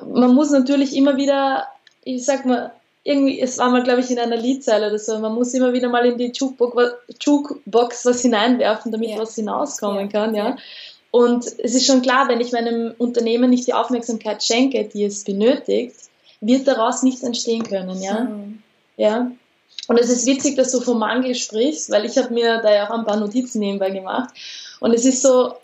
[0.08, 1.68] man muss natürlich immer wieder,
[2.04, 2.72] ich sag mal,
[3.04, 5.90] irgendwie, es war mal, glaube ich, in einer Liedzeile oder so, man muss immer wieder
[5.90, 9.18] mal in die Jukebox, was hineinwerfen, damit ja.
[9.18, 10.08] was hinauskommen ja.
[10.08, 10.58] kann, ja.
[11.12, 15.24] Und es ist schon klar, wenn ich meinem Unternehmen nicht die Aufmerksamkeit schenke, die es
[15.24, 15.96] benötigt,
[16.42, 18.22] wird daraus nichts entstehen können, ja.
[18.22, 18.64] Mhm.
[18.98, 19.32] Ja.
[19.88, 22.88] Und es ist witzig, dass du vom Mangel sprichst, weil ich habe mir da ja
[22.88, 24.34] auch ein paar Notizen nebenbei gemacht.
[24.80, 25.56] Und es ist so,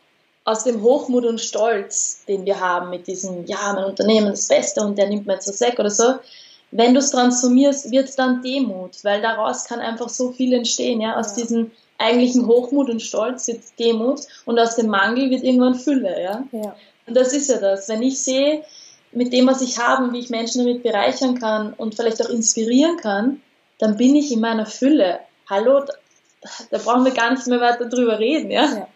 [0.50, 4.58] aus dem Hochmut und Stolz, den wir haben mit diesem, ja, mein Unternehmen ist das
[4.58, 6.16] Beste und der nimmt mir jetzt was weg oder so,
[6.72, 11.02] wenn du es transformierst, wird es dann Demut, weil daraus kann einfach so viel entstehen.
[11.02, 11.18] Ja?
[11.18, 11.44] Aus ja.
[11.44, 16.22] diesem eigentlichen Hochmut und Stolz wird Demut und aus dem Mangel wird irgendwann Fülle.
[16.22, 16.44] Ja?
[16.52, 16.76] ja?
[17.08, 17.90] Und das ist ja das.
[17.90, 18.64] Wenn ich sehe,
[19.12, 22.98] mit dem, was ich habe, wie ich Menschen damit bereichern kann und vielleicht auch inspirieren
[22.98, 23.42] kann,
[23.80, 25.20] dann bin ich in meiner Fülle.
[25.50, 25.94] Hallo, da,
[26.70, 28.52] da brauchen wir gar nicht mehr weiter drüber reden.
[28.52, 28.66] Ja?
[28.66, 28.88] ja.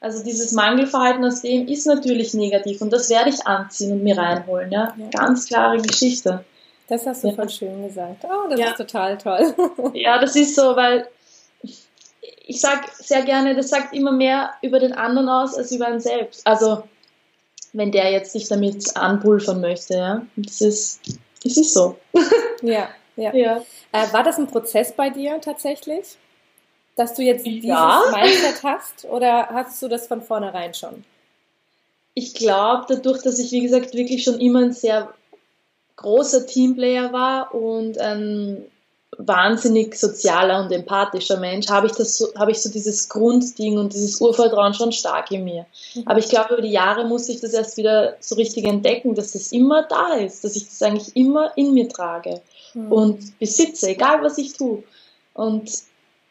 [0.00, 4.18] Also dieses Mangelverhalten aus dem ist natürlich negativ und das werde ich anziehen und mir
[4.18, 4.70] reinholen.
[4.70, 4.94] Ja?
[4.96, 5.08] ja.
[5.10, 6.44] Ganz klare Geschichte.
[6.88, 7.34] Das hast du ja.
[7.34, 8.24] voll schön gesagt.
[8.24, 8.70] Oh, das ja.
[8.70, 9.54] ist total toll.
[9.94, 11.08] ja, das ist so, weil
[12.46, 16.00] ich sage sehr gerne, das sagt immer mehr über den anderen aus als über einen
[16.00, 16.46] selbst.
[16.46, 16.84] Also
[17.72, 20.22] wenn der jetzt sich damit anpulvern möchte, ja.
[20.36, 21.00] Das ist,
[21.44, 21.98] das ist so.
[22.62, 23.34] ja, ja.
[23.34, 23.62] ja.
[23.92, 26.16] Äh, war das ein Prozess bei dir tatsächlich?
[26.96, 28.02] Dass du jetzt dieses ja.
[28.10, 31.04] Mindset hast oder hast du das von vornherein schon?
[32.14, 35.12] Ich glaube, dadurch, dass ich, wie gesagt, wirklich schon immer ein sehr
[35.94, 38.64] großer Teamplayer war und ein
[39.16, 43.92] wahnsinnig sozialer und empathischer Mensch, habe ich das so, habe ich so dieses Grundding und
[43.92, 45.66] dieses Urvertrauen schon stark in mir.
[45.94, 46.02] Mhm.
[46.06, 49.32] Aber ich glaube, über die Jahre muss ich das erst wieder so richtig entdecken, dass
[49.32, 52.40] das immer da ist, dass ich das eigentlich immer in mir trage
[52.78, 52.92] mhm.
[52.92, 54.82] und besitze, egal was ich tue.
[55.34, 55.70] Und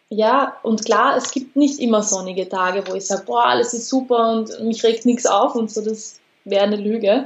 [0.10, 3.90] ja, und klar, es gibt nicht immer sonnige Tage, wo ich sage, boah, alles ist
[3.90, 7.26] super und mich regt nichts auf und so, das wäre eine Lüge.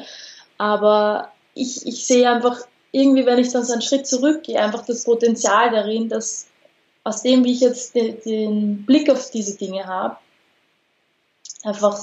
[0.58, 2.58] Aber ich, ich sehe einfach
[2.92, 6.48] irgendwie, wenn ich dann so einen Schritt zurückgehe, einfach das Potenzial darin, dass
[7.04, 10.18] aus dem, wie ich jetzt den, den Blick auf diese Dinge habe,
[11.64, 12.00] einfach,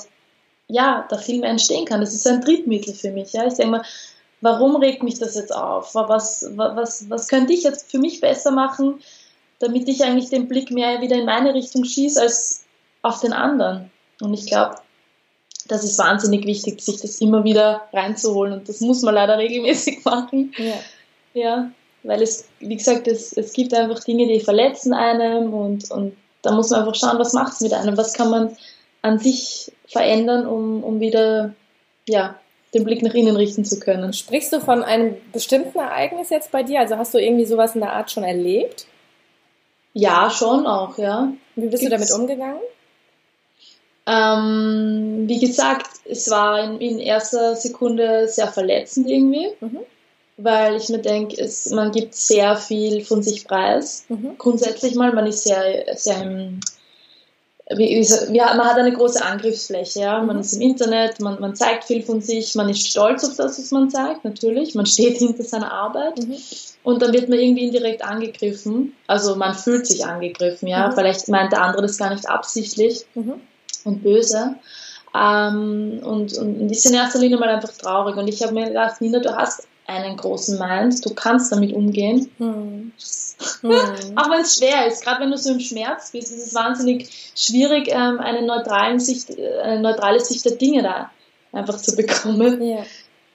[0.69, 2.01] ja, da viel mehr entstehen kann.
[2.01, 3.33] Das ist ein Triebmittel für mich.
[3.33, 3.47] Ja.
[3.47, 3.85] Ich denke mal,
[4.41, 5.95] warum regt mich das jetzt auf?
[5.95, 9.01] Was, was, was könnte ich jetzt für mich besser machen,
[9.59, 12.65] damit ich eigentlich den Blick mehr wieder in meine Richtung schieße als
[13.03, 13.91] auf den anderen?
[14.21, 14.77] Und ich glaube,
[15.69, 20.03] das ist wahnsinnig wichtig, sich das immer wieder reinzuholen und das muss man leider regelmäßig
[20.05, 20.53] machen.
[20.57, 20.75] Ja.
[21.35, 21.71] ja
[22.03, 26.53] weil es, wie gesagt, es, es gibt einfach Dinge, die verletzen einem und, und da
[26.53, 28.57] muss man einfach schauen, was macht es mit einem, was kann man
[29.03, 31.55] an sich verändern, um, um wieder
[32.09, 32.39] ja,
[32.75, 34.13] den Blick nach innen richten zu können.
[34.13, 36.81] Sprichst du von einem bestimmten Ereignis jetzt bei dir?
[36.81, 38.87] Also hast du irgendwie sowas in der Art schon erlebt?
[39.95, 41.33] Ja, schon auch, ja.
[41.57, 42.61] Wie bist Gibt's, du damit umgegangen?
[44.07, 49.81] Ähm, wie gesagt, es war in, in, erster Sekunde sehr verletzend irgendwie, mhm.
[50.37, 54.05] weil ich mir denke, man gibt sehr viel von sich preis.
[54.09, 54.37] Mhm.
[54.39, 56.61] Grundsätzlich mal, man ist sehr, sehr im,
[57.77, 60.23] wie, man hat eine große Angriffsfläche, ja.
[60.23, 60.43] Man mhm.
[60.43, 63.71] ist im Internet, man, man zeigt viel von sich, man ist stolz auf das, was
[63.71, 64.75] man zeigt, natürlich.
[64.75, 66.19] Man steht hinter seiner Arbeit.
[66.19, 66.37] Mhm.
[66.85, 68.95] Und dann wird man irgendwie indirekt angegriffen.
[69.07, 70.89] Also man fühlt sich angegriffen, ja.
[70.89, 70.93] Mhm.
[70.93, 73.05] Vielleicht meint der andere das gar nicht absichtlich.
[73.15, 73.41] Mhm
[73.85, 74.57] und böse.
[75.15, 78.17] Ähm, und, und ist in erster Linie mal einfach traurig.
[78.17, 82.31] Und ich habe mir gedacht, Nina, du hast einen großen Mind, du kannst damit umgehen.
[82.39, 82.93] Hm.
[83.61, 83.71] Hm.
[84.17, 87.09] Auch wenn es schwer ist, gerade wenn du so im Schmerz bist, ist es wahnsinnig
[87.37, 91.13] schwierig, ähm, eine, neutralen Sicht, äh, eine neutrale Sicht der Dinge da
[91.53, 92.61] einfach zu bekommen.
[92.61, 92.85] Ja.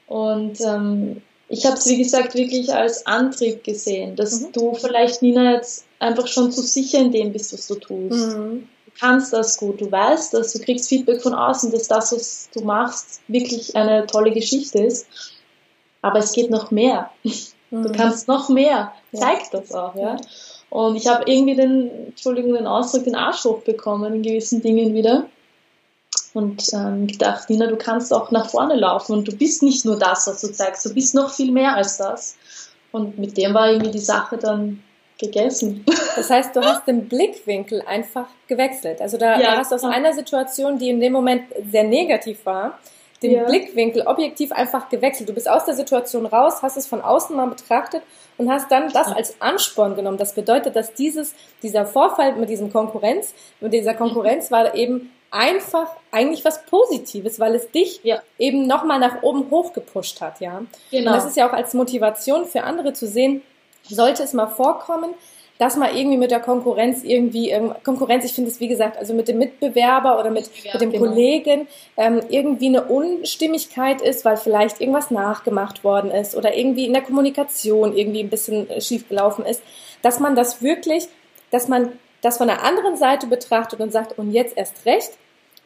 [0.07, 4.51] Und ähm, ich habe es, wie gesagt, wirklich als Antrieb gesehen, dass mhm.
[4.51, 8.35] du vielleicht, Nina, jetzt einfach schon zu sicher in dem bist, was du tust.
[8.35, 8.67] Mhm
[8.99, 12.61] kannst das gut, du weißt dass du kriegst Feedback von außen, dass das, was du
[12.61, 15.07] machst, wirklich eine tolle Geschichte ist.
[16.03, 17.09] Aber es geht noch mehr.
[17.71, 17.91] Du mhm.
[17.93, 18.93] kannst noch mehr.
[19.13, 20.17] Zeig das auch, ja.
[20.69, 25.25] Und ich habe irgendwie den, Entschuldigung, den Ausdruck, den Arsch hochbekommen in gewissen Dingen wieder.
[26.33, 29.97] Und ähm, gedacht, Nina, du kannst auch nach vorne laufen und du bist nicht nur
[29.97, 32.35] das, was du zeigst, du bist noch viel mehr als das.
[32.91, 34.83] Und mit dem war irgendwie die Sache dann
[35.19, 35.85] gegessen.
[36.15, 39.01] Das heißt, du hast den Blickwinkel einfach gewechselt.
[39.01, 42.77] Also da, ja, hast du aus einer Situation, die in dem Moment sehr negativ war,
[43.23, 43.43] den ja.
[43.45, 45.29] Blickwinkel objektiv einfach gewechselt.
[45.29, 48.03] Du bist aus der Situation raus, hast es von außen mal betrachtet
[48.37, 50.17] und hast dann das als Ansporn genommen.
[50.17, 55.87] Das bedeutet, dass dieses, dieser Vorfall mit diesem Konkurrenz, mit dieser Konkurrenz war eben einfach
[56.11, 58.21] eigentlich was Positives, weil es dich ja.
[58.37, 60.61] eben nochmal nach oben hochgepusht hat, ja.
[60.91, 61.11] Genau.
[61.11, 63.41] Und das ist ja auch als Motivation für andere zu sehen,
[63.89, 65.13] sollte es mal vorkommen,
[65.63, 69.13] dass man irgendwie mit der Konkurrenz irgendwie, ähm, Konkurrenz, ich finde es wie gesagt, also
[69.13, 71.05] mit dem Mitbewerber oder mit, ja, mit dem genau.
[71.05, 76.91] Kollegen ähm, irgendwie eine Unstimmigkeit ist, weil vielleicht irgendwas nachgemacht worden ist oder irgendwie in
[76.91, 79.63] der Kommunikation irgendwie ein bisschen äh, schief gelaufen ist,
[80.01, 81.07] dass man das wirklich,
[81.49, 85.11] dass man das von der anderen Seite betrachtet und sagt, und jetzt erst recht,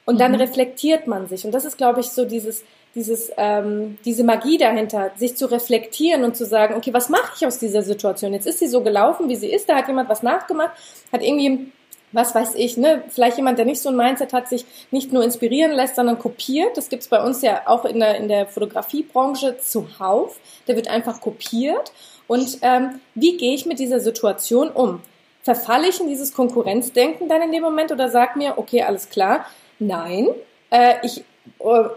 [0.05, 0.37] und dann mhm.
[0.37, 1.43] reflektiert man sich.
[1.43, 2.63] Und das ist, glaube ich, so dieses,
[2.97, 7.45] dieses, ähm, diese Magie dahinter, sich zu reflektieren und zu sagen, okay, was mache ich
[7.45, 8.33] aus dieser Situation?
[8.33, 10.71] Jetzt ist sie so gelaufen, wie sie ist, da hat jemand was nachgemacht,
[11.11, 11.71] hat irgendwie
[12.13, 15.25] was weiß ich, ne, vielleicht jemand, der nicht so ein Mindset hat, sich nicht nur
[15.25, 16.77] inspirieren lässt, sondern kopiert.
[16.77, 20.39] Das gibt's bei uns ja auch in der, in der Fotografiebranche zuhauf.
[20.69, 21.91] Der wird einfach kopiert.
[22.25, 25.01] Und ähm, wie gehe ich mit dieser Situation um?
[25.43, 29.45] Verfalle ich in dieses Konkurrenzdenken dann in dem Moment oder sag mir, okay, alles klar,
[29.79, 30.29] Nein,
[30.71, 31.23] äh, ich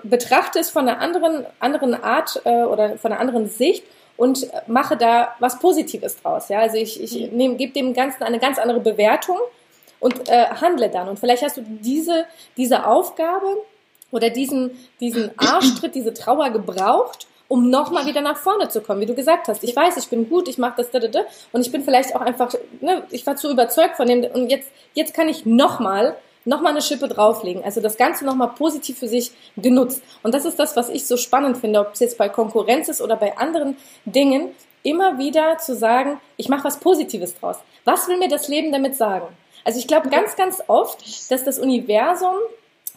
[0.02, 3.84] betrachte es von einer anderen, anderen Art äh, oder von einer anderen Sicht
[4.16, 6.48] und mache da was Positives draus.
[6.48, 6.60] Ja?
[6.60, 7.56] Also ich, ich mhm.
[7.56, 9.38] gebe dem Ganzen eine ganz andere Bewertung
[9.98, 11.08] und äh, handle dann.
[11.08, 13.62] Und vielleicht hast du diese, diese Aufgabe
[14.10, 19.06] oder diesen, diesen Arschtritt, diese Trauer gebraucht, um nochmal wieder nach vorne zu kommen, wie
[19.06, 19.64] du gesagt hast.
[19.64, 21.20] Ich weiß, ich bin gut, ich mache das, da, da, da,
[21.52, 24.70] und ich bin vielleicht auch einfach, ne, ich war zu überzeugt von dem, und jetzt,
[24.94, 27.62] jetzt kann ich nochmal nochmal eine Schippe drauflegen.
[27.64, 30.02] Also das Ganze nochmal positiv für sich genutzt.
[30.22, 33.02] Und das ist das, was ich so spannend finde, ob es jetzt bei Konkurrenz ist
[33.02, 37.56] oder bei anderen Dingen, immer wieder zu sagen, ich mache was Positives draus.
[37.84, 39.26] Was will mir das Leben damit sagen?
[39.64, 42.34] Also ich glaube ganz, ganz oft, dass das Universum,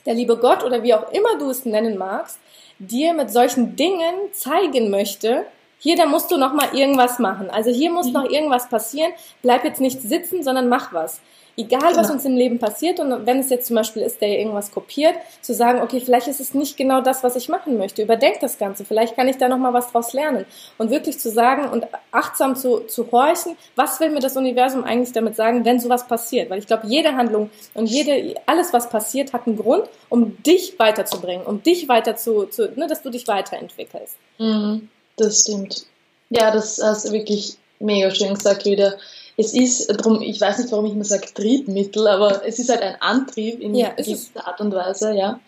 [0.06, 2.40] der liebe Gott oder wie auch immer du es nennen magst,
[2.80, 5.46] dir mit solchen Dingen zeigen möchte,
[5.84, 7.50] hier, da musst du noch mal irgendwas machen.
[7.50, 8.14] Also hier muss mhm.
[8.14, 9.12] noch irgendwas passieren.
[9.42, 11.20] Bleib jetzt nicht sitzen, sondern mach was
[11.58, 12.14] egal was genau.
[12.14, 15.54] uns im Leben passiert und wenn es jetzt zum Beispiel ist, der irgendwas kopiert, zu
[15.54, 18.02] sagen, okay, vielleicht ist es nicht genau das, was ich machen möchte.
[18.02, 18.86] Überdenk das Ganze.
[18.86, 20.46] Vielleicht kann ich da noch mal was draus lernen
[20.78, 25.14] und wirklich zu sagen und achtsam zu, zu horchen, was will mir das Universum eigentlich
[25.14, 26.50] damit sagen, wenn sowas passiert?
[26.50, 30.80] Weil ich glaube, jede Handlung und jede alles, was passiert, hat einen Grund, um dich
[30.80, 34.18] weiterzubringen, um dich weiter zu, zu ne, dass du dich weiterentwickelst.
[34.40, 35.86] Mhm, das stimmt.
[36.30, 38.98] Ja, das hast du wirklich mega schön gesagt wieder
[39.38, 42.82] es ist, drum, ich weiß nicht, warum ich immer sage Triebmittel, aber es ist halt
[42.82, 45.40] ein Antrieb in ja, gewisser Art und Weise, ja.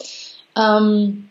[0.57, 1.29] Ähm,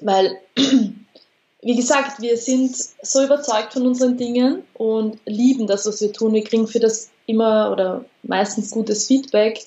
[0.00, 0.38] weil,
[1.62, 6.34] wie gesagt, wir sind so überzeugt von unseren Dingen und lieben das, was wir tun.
[6.34, 9.60] Wir kriegen für das immer oder meistens gutes Feedback.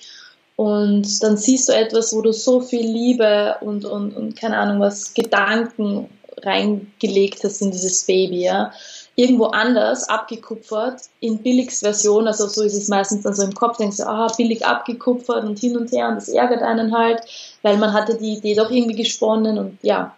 [0.58, 4.80] Und dann siehst du etwas, wo du so viel Liebe und, und, und keine Ahnung
[4.80, 6.10] was, Gedanken
[6.42, 8.74] reingelegt hast in dieses Baby, ja
[9.18, 13.98] irgendwo anders abgekupfert in Billigsversion, also so ist es meistens dann so im Kopf, denkst
[13.98, 17.22] du, ah, billig abgekupfert und hin und her und das ärgert einen halt,
[17.64, 20.16] weil man hatte die Idee doch irgendwie gesponnen und ja.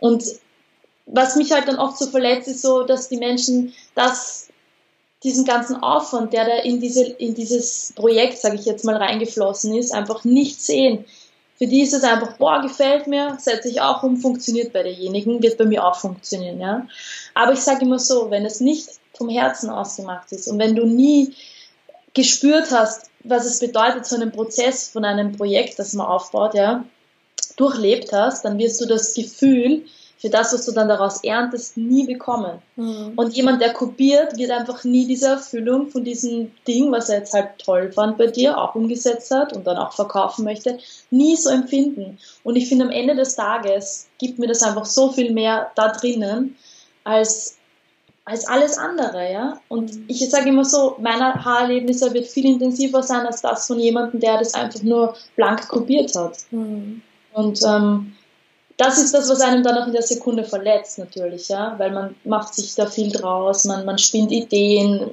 [0.00, 0.22] Und
[1.06, 4.48] was mich halt dann oft so verletzt, ist so, dass die Menschen das,
[5.22, 9.74] diesen ganzen Aufwand, der da in, diese, in dieses Projekt, sage ich jetzt mal, reingeflossen
[9.74, 11.06] ist, einfach nicht sehen.
[11.62, 15.40] Für die ist es einfach, boah, gefällt mir, setze ich auch um, funktioniert bei derjenigen,
[15.44, 16.88] wird bei mir auch funktionieren, ja.
[17.34, 20.84] Aber ich sage immer so, wenn es nicht vom Herzen ausgemacht ist und wenn du
[20.84, 21.36] nie
[22.14, 26.84] gespürt hast, was es bedeutet, so einen Prozess von einem Projekt, das man aufbaut, ja,
[27.56, 29.84] durchlebt hast, dann wirst du das Gefühl,
[30.22, 32.62] für das, was du dann daraus erntest, nie bekommen.
[32.76, 33.14] Mhm.
[33.16, 37.34] Und jemand, der kopiert, wird einfach nie diese Erfüllung von diesem Ding, was er jetzt
[37.34, 40.78] halt toll fand bei dir, auch umgesetzt hat und dann auch verkaufen möchte,
[41.10, 42.18] nie so empfinden.
[42.44, 45.88] Und ich finde, am Ende des Tages gibt mir das einfach so viel mehr da
[45.88, 46.56] drinnen,
[47.02, 47.58] als
[48.24, 49.60] als alles andere, ja.
[49.66, 50.04] Und mhm.
[50.06, 54.38] ich sage immer so, meine Haarerlebnisse wird viel intensiver sein als das von jemandem, der
[54.38, 56.38] das einfach nur blank kopiert hat.
[56.52, 57.02] Mhm.
[57.32, 58.14] Und ähm,
[58.76, 62.14] das ist das, was einem dann auch in der Sekunde verletzt, natürlich, ja, weil man
[62.24, 65.10] macht sich da viel draus, man, man spinnt Ideen,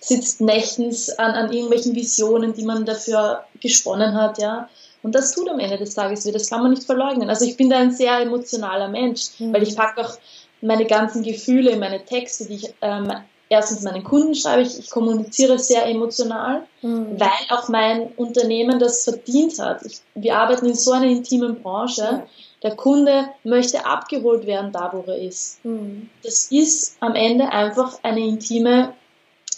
[0.00, 4.68] sitzt nächtens an, an irgendwelchen Visionen, die man dafür gesponnen hat, ja.
[5.02, 7.28] Und das tut am Ende des Tages weh, das kann man nicht verleugnen.
[7.28, 9.52] Also ich bin da ein sehr emotionaler Mensch, mhm.
[9.52, 10.16] weil ich packe auch
[10.62, 13.12] meine ganzen Gefühle in meine Texte, die ich ähm,
[13.50, 17.20] erstens meinen Kunden schreibe ich, ich kommuniziere sehr emotional, mhm.
[17.20, 19.84] weil auch mein Unternehmen das verdient hat.
[19.84, 22.02] Ich, wir arbeiten in so einer intimen Branche.
[22.02, 22.26] Ja.
[22.64, 25.64] Der Kunde möchte abgeholt werden, da wo er ist.
[25.64, 26.08] Mhm.
[26.22, 28.94] Das ist am Ende einfach eine intime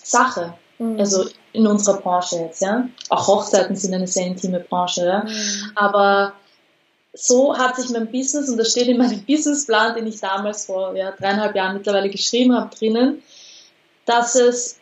[0.02, 0.54] Sache.
[0.78, 0.98] Mhm.
[0.98, 2.88] Also in unserer Branche jetzt, ja.
[3.08, 5.22] Auch Hochzeiten sind eine sehr intime Branche, ja.
[5.22, 5.72] Mhm.
[5.76, 6.32] Aber
[7.14, 10.94] so hat sich mein Business, und das steht in meinem Businessplan, den ich damals vor
[10.96, 13.22] ja, dreieinhalb Jahren mittlerweile geschrieben habe, drinnen,
[14.04, 14.78] dass es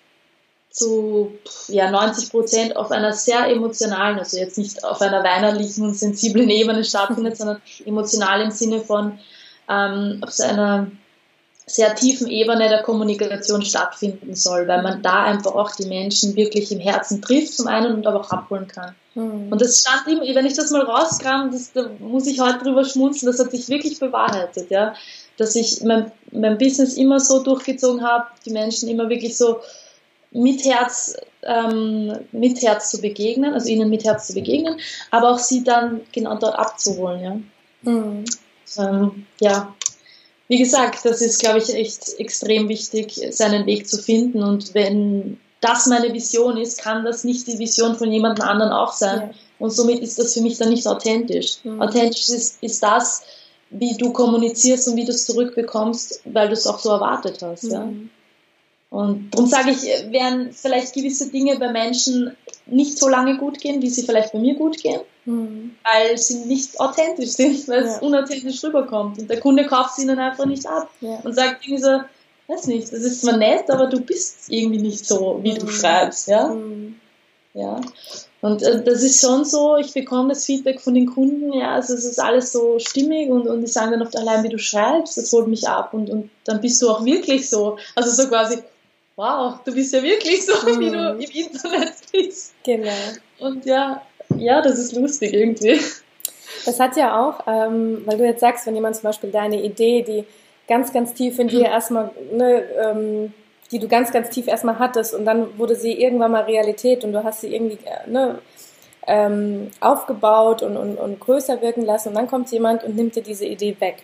[0.75, 1.33] zu
[1.69, 6.51] ja, 90 Prozent auf einer sehr emotionalen, also jetzt nicht auf einer weinerlichen und sensiblen
[6.51, 9.19] Ebene stattfindet, sondern emotional im Sinne von
[9.69, 10.89] ähm, auf so einer
[11.67, 16.71] sehr tiefen Ebene der Kommunikation stattfinden soll, weil man da einfach auch die Menschen wirklich
[16.73, 18.97] im Herzen trifft zum einen und aber auch abholen kann.
[19.15, 19.53] Mhm.
[19.53, 22.85] Und das stand immer, wenn ich das mal rauskam, das, da muss ich heute drüber
[22.85, 24.95] schmunzeln, das hat sich wirklich bewahrheitet, ja,
[25.39, 29.61] dass ich mein, mein Business immer so durchgezogen habe, die Menschen immer wirklich so
[30.35, 34.79] mit Herz, ähm, mit Herz zu begegnen, also ihnen mit Herz zu begegnen,
[35.11, 37.91] aber auch sie dann genau dort abzuholen, ja.
[37.91, 38.25] Mhm.
[38.77, 39.75] Ähm, ja,
[40.49, 44.43] wie gesagt, das ist, glaube ich, echt extrem wichtig, seinen Weg zu finden.
[44.43, 48.93] Und wenn das meine Vision ist, kann das nicht die Vision von jemand anderen auch
[48.93, 49.21] sein.
[49.21, 49.31] Ja.
[49.59, 51.59] Und somit ist das für mich dann nicht authentisch.
[51.65, 51.81] Mhm.
[51.81, 53.23] Authentisch ist, ist das,
[53.71, 57.65] wie du kommunizierst und wie du es zurückbekommst, weil du es auch so erwartet hast.
[57.65, 57.71] Mhm.
[57.71, 57.89] Ja?
[58.95, 63.83] Und darum sage ich, werden vielleicht gewisse Dinge bei Menschen nicht so lange gut gehen,
[63.83, 65.75] wie sie vielleicht bei mir gut gehen, mhm.
[65.83, 67.91] weil sie nicht authentisch sind, weil ja.
[67.91, 69.19] es unauthentisch rüberkommt.
[69.19, 71.19] Und der Kunde kauft sie ihnen einfach nicht ab ja.
[71.25, 72.03] und sagt irgendwie so,
[72.47, 75.59] weiß nicht, das ist zwar nett, aber du bist irgendwie nicht so, wie mhm.
[75.59, 76.51] du schreibst, ja.
[76.51, 76.95] Mhm.
[77.53, 77.81] Ja.
[78.43, 81.95] Und äh, das ist schon so, ich bekomme das Feedback von den Kunden, ja, also
[81.95, 85.17] es ist alles so stimmig und, und die sagen dann oft allein, wie du schreibst,
[85.17, 88.59] das holt mich ab und, und dann bist du auch wirklich so, also so quasi,
[89.17, 90.81] wow, du bist ja wirklich so, mhm.
[90.81, 91.21] wie du mhm.
[91.21, 92.55] im Internet bist.
[92.65, 92.91] Genau.
[93.39, 94.03] Und ja,
[94.37, 95.81] ja, das ist lustig irgendwie.
[96.65, 100.03] Das hat ja auch, ähm, weil du jetzt sagst, wenn jemand zum Beispiel deine Idee,
[100.03, 100.25] die
[100.67, 103.35] ganz, ganz tief in dir erstmal, ne, ähm,
[103.71, 107.13] die du ganz, ganz tief erstmal hattest und dann wurde sie irgendwann mal Realität und
[107.13, 108.39] du hast sie irgendwie äh, ne,
[109.07, 113.23] ähm, aufgebaut und, und, und größer wirken lassen und dann kommt jemand und nimmt dir
[113.23, 113.97] diese Idee weg.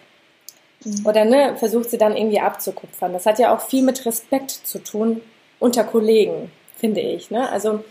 [1.04, 3.12] Oder ne, versucht sie dann irgendwie abzukupfern.
[3.12, 5.20] Das hat ja auch viel mit Respekt zu tun
[5.58, 7.30] unter Kollegen, finde ich.
[7.30, 7.50] Ne?
[7.50, 7.84] Also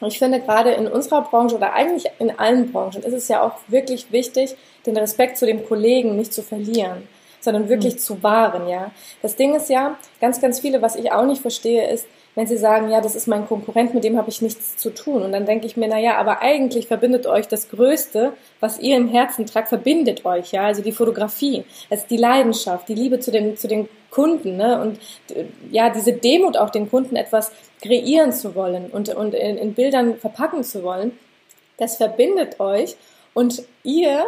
[0.00, 3.56] ich finde gerade in unserer Branche oder eigentlich in allen Branchen ist es ja auch
[3.68, 4.56] wirklich wichtig,
[4.86, 7.08] den Respekt zu dem Kollegen nicht zu verlieren
[7.44, 7.98] sondern wirklich mhm.
[7.98, 8.90] zu wahren, ja.
[9.22, 12.56] Das Ding ist ja, ganz, ganz viele, was ich auch nicht verstehe, ist, wenn sie
[12.56, 15.22] sagen, ja, das ist mein Konkurrent, mit dem habe ich nichts zu tun.
[15.22, 18.96] Und dann denke ich mir, na ja, aber eigentlich verbindet euch das Größte, was ihr
[18.96, 23.30] im Herzen tragt, verbindet euch, ja, also die Fotografie, also die Leidenschaft, die Liebe zu
[23.30, 24.98] den, zu den Kunden, ne, und
[25.70, 30.18] ja, diese Demut auch den Kunden etwas kreieren zu wollen und, und in, in Bildern
[30.18, 31.18] verpacken zu wollen,
[31.78, 32.96] das verbindet euch
[33.32, 34.24] und ihr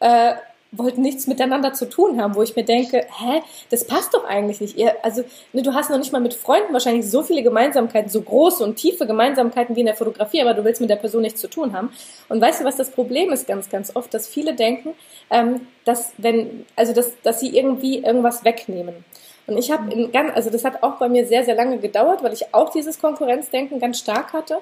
[0.00, 0.34] äh,
[0.72, 4.60] wollten nichts miteinander zu tun haben, wo ich mir denke, hä, das passt doch eigentlich
[4.60, 4.76] nicht.
[4.76, 8.20] Ihr, also ne, du hast noch nicht mal mit Freunden wahrscheinlich so viele Gemeinsamkeiten, so
[8.20, 11.40] große und tiefe Gemeinsamkeiten wie in der Fotografie, aber du willst mit der Person nichts
[11.40, 11.90] zu tun haben.
[12.28, 14.94] Und weißt du, was das Problem ist ganz, ganz oft, dass viele denken,
[15.30, 19.04] ähm, dass wenn, also dass, dass sie irgendwie irgendwas wegnehmen.
[19.46, 22.32] Und ich habe ganz, also das hat auch bei mir sehr, sehr lange gedauert, weil
[22.32, 24.58] ich auch dieses Konkurrenzdenken ganz stark hatte.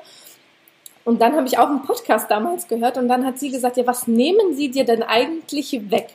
[1.05, 3.87] Und dann habe ich auch einen Podcast damals gehört und dann hat sie gesagt, ja,
[3.87, 6.09] was nehmen sie dir denn eigentlich weg?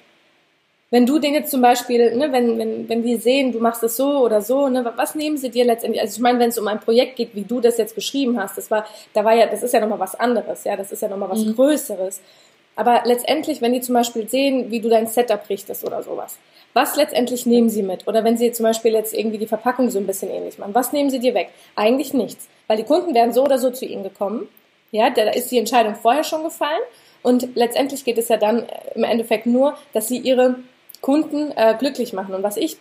[0.92, 3.96] Wenn du den jetzt zum Beispiel, ne, wenn, wenn, wenn wir sehen, du machst es
[3.96, 6.02] so oder so, ne, was nehmen sie dir letztendlich?
[6.02, 8.58] Also ich meine, wenn es um ein Projekt geht, wie du das jetzt beschrieben hast,
[8.58, 11.08] das war, da war ja, das ist ja nochmal was anderes, ja, das ist ja
[11.08, 11.56] nochmal was mhm.
[11.56, 12.22] Größeres.
[12.76, 16.40] Aber letztendlich, wenn die zum Beispiel sehen, wie du dein Setup richtest oder sowas,
[16.74, 18.08] was letztendlich nehmen sie mit?
[18.08, 20.94] Oder wenn sie zum Beispiel jetzt irgendwie die Verpackung so ein bisschen ähnlich machen, was
[20.94, 21.50] nehmen sie dir weg?
[21.76, 22.48] Eigentlich nichts.
[22.68, 24.48] Weil die Kunden wären so oder so zu ihnen gekommen
[24.92, 26.82] ja, da ist die Entscheidung vorher schon gefallen.
[27.22, 30.56] Und letztendlich geht es ja dann im Endeffekt nur, dass sie ihre
[31.02, 32.34] Kunden äh, glücklich machen.
[32.34, 32.78] Und was ich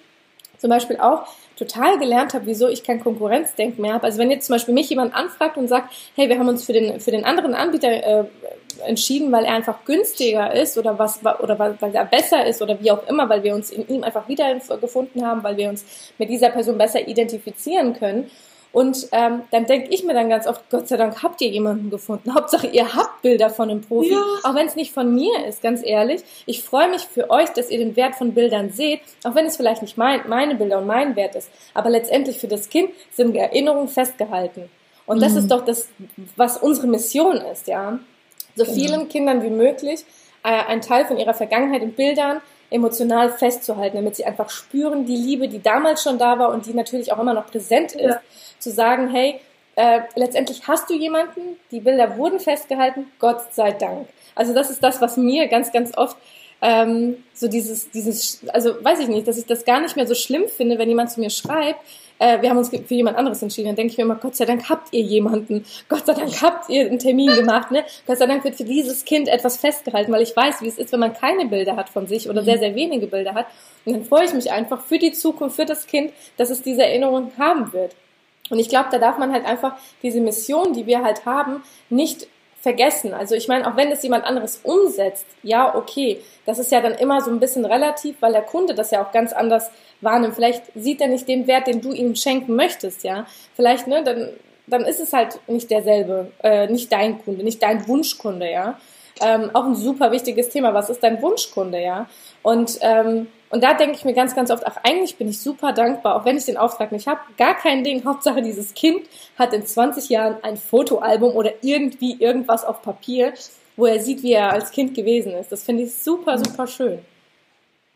[0.58, 4.04] zum Beispiel auch total gelernt habe, wieso ich kein Konkurrenzdenken mehr habe.
[4.04, 6.72] Also wenn jetzt zum Beispiel mich jemand anfragt und sagt, hey, wir haben uns für
[6.72, 8.24] den, für den anderen Anbieter äh,
[8.86, 12.80] entschieden, weil er einfach günstiger ist oder was oder weil, weil er besser ist oder
[12.80, 15.84] wie auch immer, weil wir uns in ihm einfach wiedergefunden haben, weil wir uns
[16.18, 18.30] mit dieser Person besser identifizieren können
[18.70, 21.88] und ähm, dann denke ich mir dann ganz oft, Gott sei Dank habt ihr jemanden
[21.88, 22.34] gefunden.
[22.34, 24.22] Hauptsache, ihr habt Bilder von einem Profi, ja.
[24.44, 26.22] auch wenn es nicht von mir ist, ganz ehrlich.
[26.44, 29.56] Ich freue mich für euch, dass ihr den Wert von Bildern seht, auch wenn es
[29.56, 31.50] vielleicht nicht mein, meine Bilder und mein Wert ist.
[31.72, 34.68] Aber letztendlich für das Kind sind Erinnerungen festgehalten.
[35.06, 35.38] Und das mhm.
[35.38, 35.88] ist doch das,
[36.36, 37.98] was unsere Mission ist, ja.
[38.54, 38.76] So genau.
[38.76, 40.04] vielen Kindern wie möglich
[40.44, 45.16] äh, einen Teil von ihrer Vergangenheit in Bildern emotional festzuhalten, damit sie einfach spüren, die
[45.16, 48.20] Liebe, die damals schon da war und die natürlich auch immer noch präsent ist, ja.
[48.58, 49.40] zu sagen, hey,
[49.76, 54.08] äh, letztendlich hast du jemanden, die Bilder wurden festgehalten, Gott sei Dank.
[54.34, 56.16] Also das ist das, was mir ganz, ganz oft
[56.60, 60.14] ähm, so dieses, dieses, also weiß ich nicht, dass ich das gar nicht mehr so
[60.14, 61.80] schlimm finde, wenn jemand zu mir schreibt,
[62.18, 63.68] äh, wir haben uns für jemand anderes entschieden.
[63.68, 65.64] Dann denke ich mir immer, Gott sei Dank habt ihr jemanden.
[65.88, 67.70] Gott sei Dank habt ihr einen Termin gemacht.
[67.70, 67.84] Ne?
[68.06, 70.92] Gott sei Dank wird für dieses Kind etwas festgehalten, weil ich weiß, wie es ist,
[70.92, 72.46] wenn man keine Bilder hat von sich oder mhm.
[72.46, 73.46] sehr, sehr wenige Bilder hat.
[73.84, 76.82] Und dann freue ich mich einfach für die Zukunft, für das Kind, dass es diese
[76.82, 77.94] Erinnerung haben wird.
[78.50, 82.26] Und ich glaube, da darf man halt einfach diese Mission, die wir halt haben, nicht
[82.60, 83.14] vergessen.
[83.14, 86.94] Also ich meine, auch wenn es jemand anderes umsetzt, ja, okay, das ist ja dann
[86.94, 90.34] immer so ein bisschen relativ, weil der Kunde das ja auch ganz anders wahrnimmt.
[90.34, 93.26] Vielleicht sieht er nicht den Wert, den du ihm schenken möchtest, ja.
[93.54, 94.30] Vielleicht, ne, dann,
[94.66, 98.78] dann ist es halt nicht derselbe, äh, nicht dein Kunde, nicht dein Wunschkunde, ja.
[99.20, 100.74] Ähm, auch ein super wichtiges Thema.
[100.74, 102.08] Was ist dein Wunschkunde, ja?
[102.42, 105.72] Und ähm, und da denke ich mir ganz, ganz oft, ach, eigentlich bin ich super
[105.72, 107.20] dankbar, auch wenn ich den Auftrag nicht habe.
[107.38, 108.04] Gar kein Ding.
[108.04, 109.06] Hauptsache, dieses Kind
[109.38, 113.32] hat in 20 Jahren ein Fotoalbum oder irgendwie irgendwas auf Papier,
[113.76, 115.50] wo er sieht, wie er als Kind gewesen ist.
[115.50, 116.98] Das finde ich super, super schön.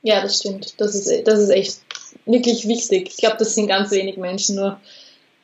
[0.02, 0.80] Ja, das stimmt.
[0.80, 1.80] Das ist, das ist echt
[2.24, 3.08] wirklich wichtig.
[3.10, 4.80] Ich glaube, das sind ganz wenig Menschen nur.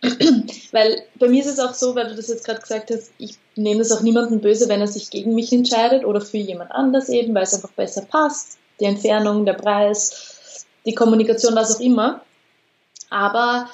[0.72, 3.34] weil bei mir ist es auch so, weil du das jetzt gerade gesagt hast, ich
[3.56, 7.09] nehme es auch niemandem böse, wenn er sich gegen mich entscheidet oder für jemand anders
[7.09, 8.59] eben, weil es einfach besser passt.
[8.81, 12.22] Die Entfernung, der Preis, die Kommunikation, was auch immer.
[13.11, 13.68] Aber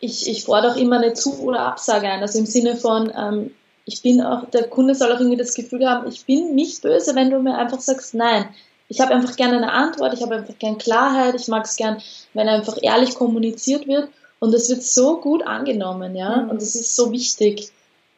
[0.00, 2.20] ich, ich fordere auch immer eine Zu- oder Absage ein.
[2.20, 3.50] Also im Sinne von, ähm,
[3.84, 7.14] ich bin auch, der Kunde soll auch irgendwie das Gefühl haben, ich bin nicht böse,
[7.14, 8.48] wenn du mir einfach sagst, nein.
[8.88, 12.02] Ich habe einfach gerne eine Antwort, ich habe einfach gerne Klarheit, ich mag es gern,
[12.34, 14.08] wenn einfach ehrlich kommuniziert wird
[14.40, 16.50] und es wird so gut angenommen, ja, mhm.
[16.50, 17.70] und das ist so wichtig,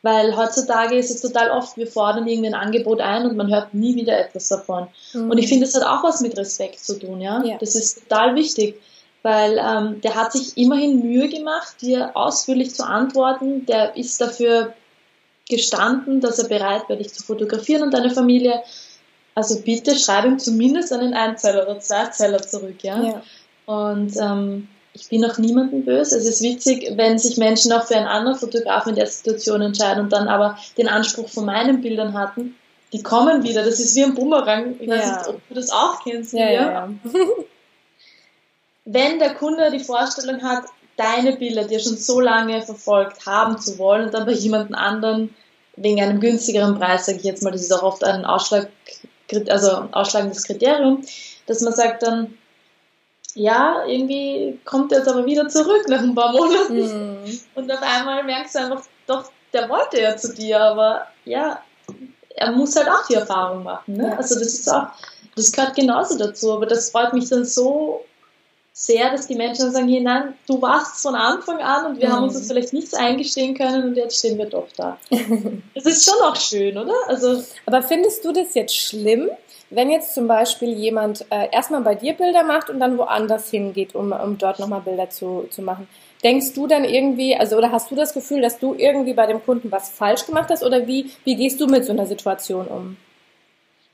[0.03, 3.73] weil heutzutage ist es total oft, wir fordern irgendwie ein Angebot ein und man hört
[3.73, 4.89] nie wieder etwas davon.
[5.15, 5.31] Mhm.
[5.31, 7.57] Und ich finde, das hat auch was mit Respekt zu tun, ja, ja.
[7.59, 8.81] das ist total wichtig,
[9.23, 14.75] weil ähm, der hat sich immerhin Mühe gemacht, dir ausführlich zu antworten, der ist dafür
[15.49, 18.63] gestanden, dass er bereit wäre, dich zu fotografieren und deine Familie.
[19.35, 23.03] Also bitte schreib ihm zumindest einen Einzeiler oder Zweizeiler zurück, ja.
[23.03, 23.23] ja.
[23.67, 26.19] Und ähm, ich bin auch niemandem böse.
[26.19, 30.05] Es ist witzig, wenn sich Menschen auch für einen anderen Fotografen in der Situation entscheiden
[30.05, 32.55] und dann aber den Anspruch von meinen Bildern hatten,
[32.93, 33.65] die kommen wieder.
[33.65, 34.77] Das ist wie ein Bumerang.
[34.79, 36.35] Ich weiß nicht, ob du das auch kennst.
[36.35, 36.91] Ja, ja.
[38.85, 40.65] wenn der Kunde die Vorstellung hat,
[40.97, 44.75] deine Bilder, die er schon so lange verfolgt, haben zu wollen und dann bei jemandem
[44.75, 45.35] anderen
[45.77, 48.69] wegen einem günstigeren Preis, sage ich jetzt mal, das ist auch oft ein Ausschlag,
[49.49, 51.03] also ausschlagendes Kriterium,
[51.47, 52.35] dass man sagt dann,
[53.35, 57.23] ja, irgendwie kommt er jetzt aber wieder zurück nach ein paar Monaten.
[57.25, 57.41] Mhm.
[57.55, 61.61] Und auf einmal merkst du einfach, doch, der wollte ja zu dir, aber ja,
[62.35, 63.97] er muss halt auch die Erfahrung machen.
[63.97, 64.17] Ne?
[64.17, 64.89] Also das ist auch,
[65.37, 68.05] das gehört genauso dazu, aber das freut mich dann so
[68.75, 72.09] sehr, dass die Menschen dann sagen, hey, nein, du warst von Anfang an und wir
[72.09, 72.13] mhm.
[72.13, 74.99] haben uns das vielleicht nicht eingestehen können und jetzt stehen wir doch da.
[75.75, 76.95] das ist schon auch schön, oder?
[77.07, 79.29] Also, aber findest du das jetzt schlimm,
[79.75, 83.95] wenn jetzt zum Beispiel jemand äh, erstmal bei dir Bilder macht und dann woanders hingeht,
[83.95, 85.89] um, um dort nochmal Bilder zu, zu machen,
[86.23, 89.45] denkst du dann irgendwie, also oder hast du das Gefühl, dass du irgendwie bei dem
[89.45, 92.97] Kunden was falsch gemacht hast oder wie, wie gehst du mit so einer Situation um?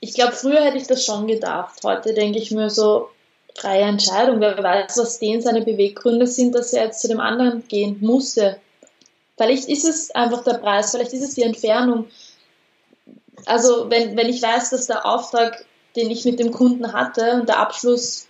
[0.01, 1.79] Ich glaube, früher hätte ich das schon gedacht.
[1.83, 3.09] Heute denke ich mir so,
[3.55, 4.39] freie Entscheidung.
[4.39, 8.57] Wer weiß, was denen seine Beweggründe sind, dass er jetzt zu dem anderen gehen musste.
[9.37, 12.07] Vielleicht ist es einfach der Preis, vielleicht ist es die Entfernung.
[13.45, 15.65] Also wenn, wenn ich weiß, dass der Auftrag
[15.95, 18.27] den ich mit dem Kunden hatte und der Abschluss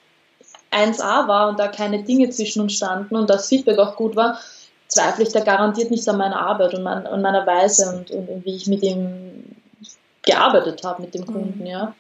[0.72, 4.39] 1a war und da keine Dinge zwischen uns standen und das Feedback auch gut war,
[4.88, 8.45] zweifle ich da garantiert nicht an meiner Arbeit und, mein, und meiner Weise und, und,
[8.45, 9.55] wie ich mit ihm
[10.24, 11.66] gearbeitet habe, mit dem Kunden, mhm.
[11.66, 11.95] ja.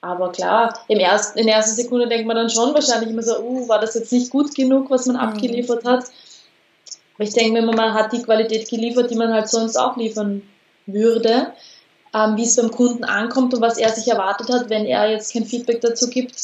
[0.00, 3.68] Aber klar, im ersten, in erster Sekunde denkt man dann schon wahrscheinlich immer so, uh,
[3.68, 5.22] war das jetzt nicht gut genug, was man mhm.
[5.22, 6.04] abgeliefert hat.
[7.14, 9.96] Aber ich denke mir immer, man hat die Qualität geliefert, die man halt sonst auch
[9.96, 10.42] liefern
[10.86, 11.52] würde
[12.14, 14.70] ähm, wie es beim Kunden ankommt und was er sich erwartet hat.
[14.70, 16.34] Wenn er jetzt kein Feedback dazu gibt,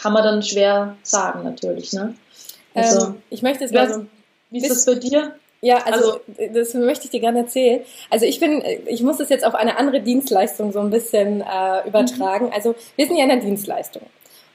[0.00, 1.92] kann man dann schwer sagen natürlich.
[1.92, 2.14] Ne?
[2.74, 4.06] Also, ähm, ich möchte jetzt mal so,
[4.50, 5.34] wie ist das bei dir?
[5.62, 7.82] Ja, also, also, das möchte ich dir gerne erzählen.
[8.08, 11.86] Also ich bin, ich muss das jetzt auf eine andere Dienstleistung so ein bisschen äh,
[11.86, 12.46] übertragen.
[12.46, 12.52] Mhm.
[12.52, 14.02] Also wir sind ja in der Dienstleistung.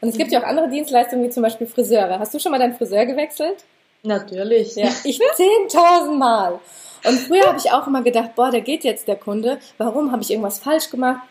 [0.02, 2.20] Und es gibt ja auch andere Dienstleistungen, wie zum Beispiel Friseure.
[2.20, 3.64] Hast du schon mal deinen Friseur gewechselt?
[4.04, 4.76] Natürlich.
[4.76, 6.60] Ja, ich zehntausend Mal.
[7.08, 9.60] Und früher habe ich auch immer gedacht, boah, da geht jetzt der Kunde.
[9.78, 11.22] Warum habe ich irgendwas falsch gemacht?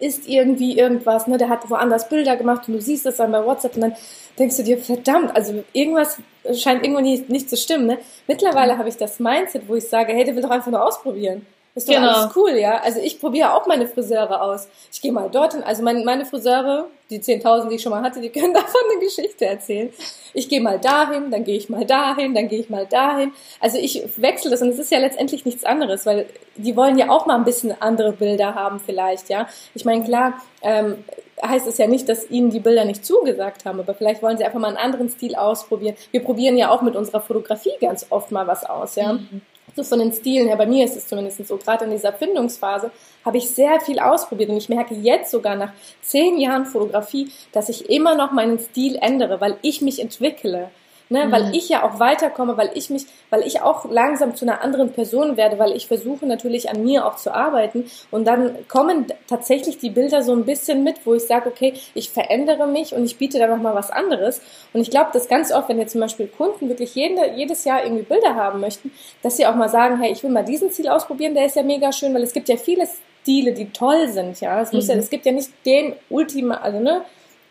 [0.00, 1.38] Ist irgendwie irgendwas, ne?
[1.38, 3.96] Der hat woanders Bilder gemacht und du siehst das dann bei WhatsApp und dann
[4.38, 6.18] denkst du dir, verdammt, also irgendwas
[6.54, 7.98] scheint irgendwo nicht, nicht zu stimmen, ne?
[8.28, 11.44] Mittlerweile habe ich das Mindset, wo ich sage, hey, der will doch einfach nur ausprobieren.
[11.78, 12.10] Ist doch genau.
[12.10, 12.80] alles cool, ja.
[12.80, 14.66] Also ich probiere auch meine Friseure aus.
[14.92, 15.62] Ich gehe mal dorthin.
[15.62, 19.00] Also meine, meine Friseure, die 10.000, die ich schon mal hatte, die können davon eine
[19.00, 19.90] Geschichte erzählen.
[20.34, 23.32] Ich gehe mal dahin, dann gehe ich mal dahin, dann gehe ich mal dahin.
[23.60, 26.26] Also ich wechsle das und es ist ja letztendlich nichts anderes, weil
[26.56, 29.48] die wollen ja auch mal ein bisschen andere Bilder haben vielleicht, ja.
[29.74, 31.04] Ich meine, klar, ähm,
[31.40, 34.44] heißt es ja nicht, dass ihnen die Bilder nicht zugesagt haben, aber vielleicht wollen sie
[34.44, 35.94] einfach mal einen anderen Stil ausprobieren.
[36.10, 39.12] Wir probieren ja auch mit unserer Fotografie ganz oft mal was aus, ja.
[39.12, 39.42] Mhm.
[39.76, 42.90] So von den Stilen her, bei mir ist es zumindest so, gerade in dieser Findungsphase
[43.24, 47.68] habe ich sehr viel ausprobiert und ich merke jetzt sogar nach zehn Jahren Fotografie, dass
[47.68, 50.70] ich immer noch meinen Stil ändere, weil ich mich entwickle
[51.08, 51.26] ne?
[51.26, 51.32] Mhm.
[51.32, 54.92] weil ich ja auch weiterkomme, weil ich mich, weil ich auch langsam zu einer anderen
[54.92, 59.78] Person werde, weil ich versuche natürlich an mir auch zu arbeiten und dann kommen tatsächlich
[59.78, 63.18] die Bilder so ein bisschen mit, wo ich sage, okay, ich verändere mich und ich
[63.18, 64.40] biete da nochmal was anderes
[64.72, 67.84] und ich glaube, dass ganz oft, wenn jetzt zum Beispiel Kunden wirklich jede, jedes Jahr
[67.84, 68.92] irgendwie Bilder haben möchten,
[69.22, 71.62] dass sie auch mal sagen, hey, ich will mal diesen Ziel ausprobieren, der ist ja
[71.62, 72.86] mega schön, weil es gibt ja viele
[73.22, 74.60] Stile, die toll sind, ja.
[74.62, 74.92] Es, muss mhm.
[74.92, 77.02] ja, es gibt ja nicht den Ultima, also ne,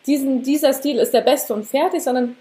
[0.07, 2.35] diesen, dieser Stil ist der beste und fertig, sondern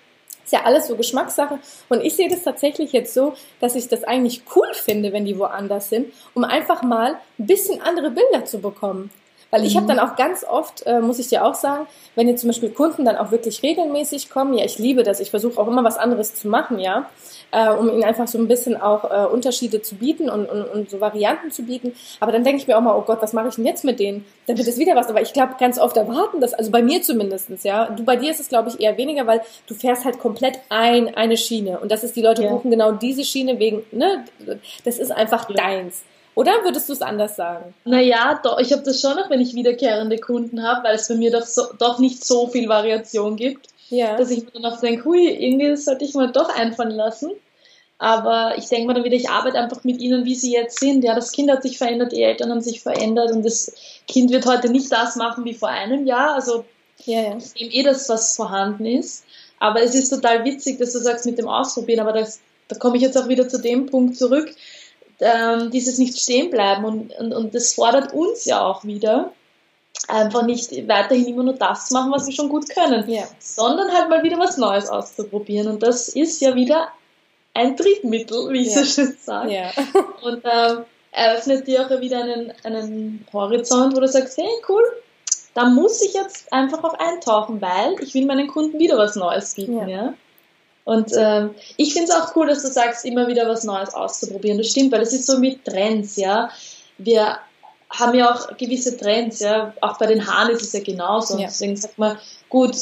[0.47, 1.59] ist ja alles so Geschmackssache.
[1.89, 5.39] Und ich sehe das tatsächlich jetzt so, dass ich das eigentlich cool finde, wenn die
[5.39, 9.11] woanders sind, um einfach mal ein bisschen andere Bilder zu bekommen.
[9.51, 9.97] Weil ich habe mhm.
[9.97, 11.87] dann auch ganz oft, äh, muss ich dir auch sagen,
[12.17, 15.31] wenn jetzt zum Beispiel Kunden dann auch wirklich regelmäßig kommen, ja, ich liebe das, ich
[15.31, 17.09] versuche auch immer was anderes zu machen, ja,
[17.53, 20.91] äh, um ihnen einfach so ein bisschen auch äh, Unterschiede zu bieten und, und, und
[20.91, 21.95] so Varianten zu bieten.
[22.19, 24.01] Aber dann denke ich mir auch mal, oh Gott, was mache ich denn jetzt mit
[24.01, 24.25] denen?
[24.47, 25.09] Dann wird es wieder was.
[25.09, 27.87] Aber ich glaube, ganz oft erwarten das, also bei mir zumindestens, ja.
[27.87, 31.15] Du, bei dir ist es, glaube ich, eher weniger, weil du fährst halt komplett ein,
[31.15, 31.79] eine Schiene.
[31.79, 32.51] Und das ist, die Leute ja.
[32.51, 34.25] buchen genau diese Schiene wegen, ne,
[34.85, 35.57] das ist einfach ja.
[35.57, 36.03] deins.
[36.37, 37.75] Oder würdest du es anders sagen?
[37.87, 41.15] Naja, doch, ich habe das schon noch, wenn ich wiederkehrende Kunden habe, weil es bei
[41.15, 44.19] mir doch, so, doch nicht so viel Variation gibt, ja.
[44.19, 47.31] dass ich mir dann auch denke, hui, irgendwie sollte ich mal doch einfallen lassen.
[47.97, 51.03] Aber ich denke mal dann wieder, ich arbeite einfach mit ihnen, wie sie jetzt sind.
[51.05, 53.73] Ja, das Kind hat sich verändert, die Eltern haben sich verändert und das
[54.07, 56.35] Kind wird heute nicht das machen wie vor einem Jahr.
[56.35, 56.67] Also
[57.07, 57.39] ja, ja.
[57.39, 59.25] ich nehme eh das, was vorhanden ist.
[59.59, 62.99] Aber es ist total witzig, dass du sagst mit dem Ausprobieren, aber das, da komme
[62.99, 64.55] ich jetzt auch wieder zu dem Punkt zurück
[65.21, 69.33] ähm, dieses nicht stehen bleiben und, und, und das fordert uns ja auch wieder,
[70.09, 73.25] einfach nicht weiterhin immer nur das zu machen, was wir schon gut können, ja.
[73.39, 75.69] sondern halt mal wieder was Neues auszuprobieren.
[75.69, 76.89] Und das ist ja wieder
[77.55, 78.83] ein Triebmittel, wie ich ja.
[78.83, 79.55] so schön sage.
[79.55, 79.71] Ja.
[80.23, 84.85] Und ähm, eröffnet dir auch wieder einen, einen Horizont, wo du sagst, hey, cool,
[85.55, 89.55] da muss ich jetzt einfach auch eintauchen, weil ich will meinen Kunden wieder was Neues
[89.55, 89.89] bieten.
[89.89, 90.15] Ja.
[90.87, 94.57] Und ähm, ich finde es auch cool, dass du sagst, immer wieder was Neues auszuprobieren.
[94.57, 96.49] Das stimmt, weil es ist so mit Trends, ja.
[96.97, 97.39] Wir
[97.91, 99.75] haben ja auch gewisse Trends, ja.
[99.81, 101.35] Auch bei den Haaren ist es ja genauso.
[101.35, 102.17] Und deswegen sagt man,
[102.49, 102.77] gut,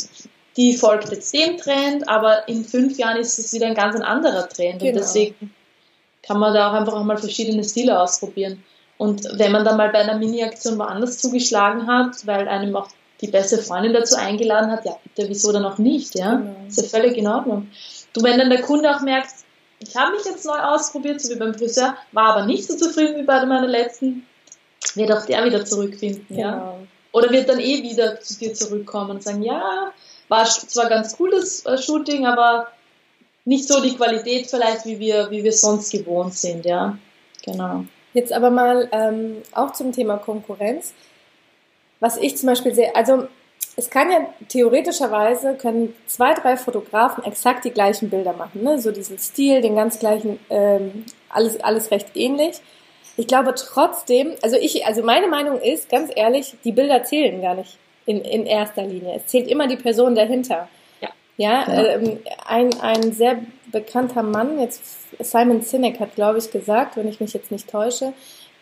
[0.58, 4.02] die folgt jetzt dem Trend, aber in fünf Jahren ist es wieder ein ganz ein
[4.02, 4.80] anderer Trend.
[4.80, 4.90] Genau.
[4.90, 5.54] Und deswegen
[6.22, 8.62] kann man da auch einfach auch mal verschiedene Stile ausprobieren.
[8.98, 12.88] Und wenn man dann mal bei einer Mini-Aktion woanders zugeschlagen hat, weil einem auch
[13.24, 16.36] die beste Freundin dazu eingeladen hat, ja bitte, wieso dann auch nicht, ja?
[16.36, 16.54] Genau.
[16.68, 17.68] Ist ja völlig in Ordnung.
[18.12, 19.30] Du, wenn dann der Kunde auch merkt,
[19.78, 23.16] ich habe mich jetzt neu ausprobiert, so wie beim Friseur, war aber nicht so zufrieden
[23.16, 24.26] wie bei meiner letzten,
[24.94, 26.40] wird auch der wieder zurückfinden, genau.
[26.40, 26.78] ja.
[27.12, 29.92] Oder wird dann eh wieder zu dir zurückkommen und sagen, ja,
[30.28, 32.68] war zwar ganz cooles äh, Shooting, aber
[33.44, 36.98] nicht so die Qualität vielleicht, wie wir, wie wir sonst gewohnt sind, ja.
[37.44, 37.84] Genau.
[38.14, 40.92] Jetzt aber mal ähm, auch zum Thema Konkurrenz.
[42.04, 43.28] Was ich zum Beispiel sehe, also
[43.78, 48.78] es kann ja theoretischerweise können zwei, drei Fotografen exakt die gleichen Bilder machen, ne?
[48.78, 52.60] so diesen Stil, den ganz gleichen, ähm, alles, alles recht ähnlich.
[53.16, 57.54] Ich glaube trotzdem, also ich, also meine Meinung ist, ganz ehrlich, die Bilder zählen gar
[57.54, 59.14] nicht in, in erster Linie.
[59.16, 60.68] Es zählt immer die Person dahinter.
[61.36, 61.64] Ja.
[61.68, 61.88] Ja, ja.
[61.94, 63.38] Ähm, ein, ein sehr
[63.72, 64.82] bekannter Mann, jetzt
[65.18, 68.12] Simon Sinek hat, glaube ich, gesagt, wenn ich mich jetzt nicht täusche,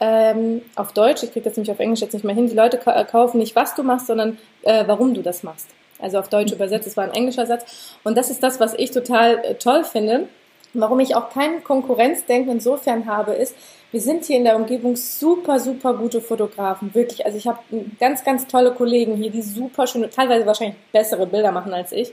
[0.01, 2.81] ähm, auf Deutsch, ich kriege das nämlich auf Englisch jetzt nicht mehr hin, die Leute
[2.87, 5.69] äh, kaufen nicht, was du machst, sondern äh, warum du das machst.
[6.01, 7.95] Also auf Deutsch übersetzt, es war ein englischer Satz.
[8.03, 10.27] Und das ist das, was ich total äh, toll finde.
[10.75, 13.55] Warum ich auch kein Konkurrenzdenken insofern habe, ist,
[13.93, 16.93] wir sind hier in der Umgebung super, super gute Fotografen.
[16.95, 17.25] Wirklich.
[17.25, 17.61] Also ich habe
[18.01, 22.13] ganz, ganz tolle Kollegen hier, die super schöne, teilweise wahrscheinlich bessere Bilder machen als ich.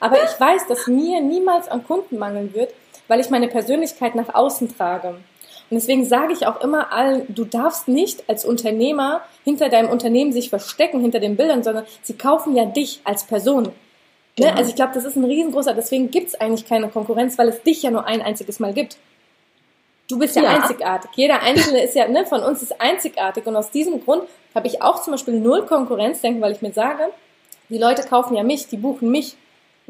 [0.00, 2.72] Aber ich weiß, dass mir niemals an Kunden mangeln wird,
[3.08, 5.08] weil ich meine Persönlichkeit nach außen trage.
[5.08, 10.32] Und deswegen sage ich auch immer allen, du darfst nicht als Unternehmer hinter deinem Unternehmen
[10.32, 13.64] sich verstecken, hinter den Bildern, sondern sie kaufen ja dich als Person.
[13.64, 13.72] Ne?
[14.36, 14.52] Genau.
[14.56, 17.62] Also ich glaube, das ist ein riesengroßer, deswegen gibt es eigentlich keine Konkurrenz, weil es
[17.62, 18.96] dich ja nur ein einziges Mal gibt.
[20.08, 21.10] Du bist ja, ja, einzigartig.
[21.14, 23.46] Jeder Einzelne ist ja, ne, von uns ist einzigartig.
[23.46, 24.24] Und aus diesem Grund
[24.56, 27.10] habe ich auch zum Beispiel null Konkurrenzdenken, weil ich mir sage,
[27.68, 29.36] die Leute kaufen ja mich, die buchen mich.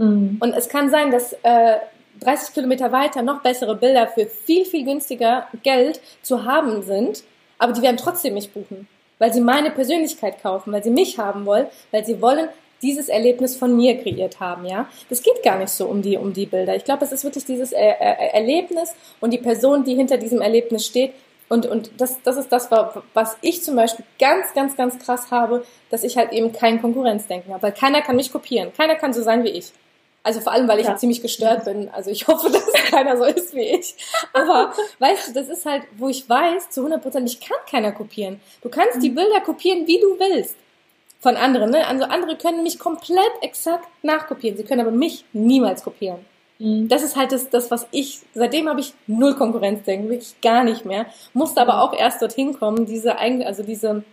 [0.01, 0.38] Mhm.
[0.40, 1.76] Und es kann sein, dass äh,
[2.20, 7.22] 30 Kilometer weiter noch bessere Bilder für viel, viel günstiger Geld zu haben sind.
[7.59, 8.88] aber die werden trotzdem mich buchen,
[9.18, 12.48] weil sie meine Persönlichkeit kaufen, weil sie mich haben wollen, weil sie wollen
[12.80, 14.88] dieses Erlebnis von mir kreiert haben, ja.
[15.11, 16.74] Das geht gar nicht so um die, um die Bilder.
[16.74, 20.40] Ich glaube, es ist wirklich dieses er er Erlebnis und die Person, die hinter diesem
[20.40, 21.12] Erlebnis steht.
[21.51, 22.70] Und, und das, das ist das,
[23.12, 27.53] was ich zum Beispiel ganz, ganz, ganz krass habe, dass ich halt eben kein Konkurrenzdenken
[27.53, 27.64] habe.
[27.64, 28.72] Weil keiner kann mich kopieren.
[28.74, 29.72] Keiner kann so sein wie ich.
[30.22, 30.96] Also vor allem, weil ich ja.
[30.96, 31.88] ziemlich gestört bin.
[31.90, 33.94] Also ich hoffe, dass keiner so ist wie ich.
[34.32, 37.92] Aber weißt du, das ist halt, wo ich weiß, zu 100 Prozent, ich kann keiner
[37.92, 38.40] kopieren.
[38.62, 40.56] Du kannst die Bilder kopieren, wie du willst
[41.20, 41.70] von anderen.
[41.70, 41.86] Ne?
[41.86, 44.56] Also andere können mich komplett exakt nachkopieren.
[44.56, 46.24] Sie können aber mich niemals kopieren.
[46.58, 46.88] Mhm.
[46.88, 50.84] Das ist halt das, das, was ich, seitdem habe ich null Konkurrenzdenken, wirklich gar nicht
[50.84, 51.06] mehr.
[51.32, 54.04] Musste aber auch erst dorthin kommen, diese, also diese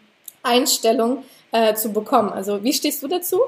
[0.43, 2.31] Einstellung äh, zu bekommen.
[2.31, 3.39] Also wie stehst du dazu?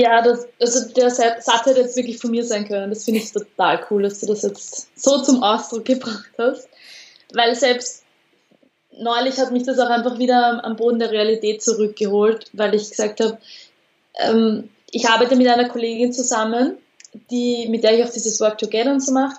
[0.00, 2.88] Ja, das, also der Satz hätte jetzt wirklich von mir sein können.
[2.88, 6.68] Das finde ich total cool, dass du das jetzt so zum Ausdruck gebracht hast.
[7.34, 8.04] Weil selbst
[8.96, 13.18] neulich hat mich das auch einfach wieder am Boden der Realität zurückgeholt, weil ich gesagt
[13.18, 13.38] habe,
[14.20, 16.78] ähm, ich arbeite mit einer Kollegin zusammen,
[17.32, 19.34] die, mit der ich auch dieses Work Together und so mache.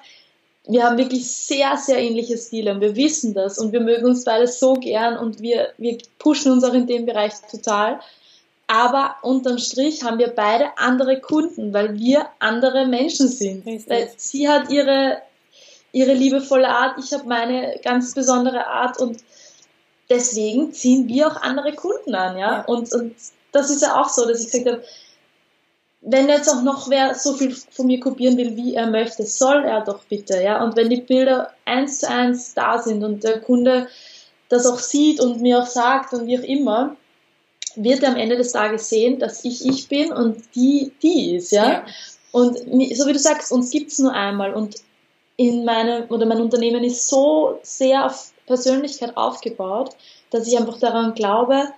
[0.68, 4.26] Wir haben wirklich sehr, sehr ähnliche Stile und wir wissen das und wir mögen uns
[4.26, 8.02] beide so gern und wir, wir pushen uns auch in dem Bereich total.
[8.72, 13.66] Aber unterm Strich haben wir beide andere Kunden, weil wir andere Menschen sind.
[14.18, 15.24] Sie hat ihre,
[15.92, 19.24] ihre liebevolle Art, ich habe meine ganz besondere Art und
[20.08, 22.58] deswegen ziehen wir auch andere Kunden an, ja.
[22.58, 22.66] ja.
[22.66, 23.16] Und, und
[23.52, 24.84] das ist ja auch so, dass ich gesagt habe,
[26.02, 29.66] wenn jetzt auch noch wer so viel von mir kopieren will, wie er möchte, soll
[29.66, 30.64] er doch bitte, ja.
[30.64, 33.88] Und wenn die Bilder eins zu eins da sind und der Kunde
[34.48, 36.96] das auch sieht und mir auch sagt und wie auch immer,
[37.84, 41.52] wird er am Ende des Tages sehen, dass ich ich bin und die die ist,
[41.52, 41.72] ja.
[41.72, 41.86] ja.
[42.32, 44.76] Und so wie du sagst, uns gibt's nur einmal und
[45.38, 49.96] in meinem oder mein Unternehmen ist so sehr auf Persönlichkeit aufgebaut,
[50.32, 51.70] dass ich einfach daran glaube,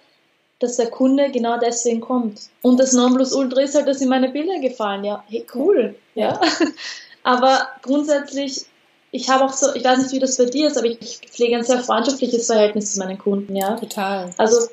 [0.59, 2.39] dass der Kunde genau deswegen kommt.
[2.61, 5.03] Und das Nonplusultra ist halt, dass ihm meine Bilder gefallen.
[5.03, 5.95] Ja, hey, cool.
[6.15, 6.39] Ja.
[7.23, 8.65] Aber grundsätzlich,
[9.11, 11.57] ich habe auch so, ich weiß nicht, wie das bei dir ist, aber ich pflege
[11.57, 13.75] ein sehr freundschaftliches Verhältnis zu meinen Kunden, ja.
[13.75, 14.33] Total.
[14.37, 14.67] Also,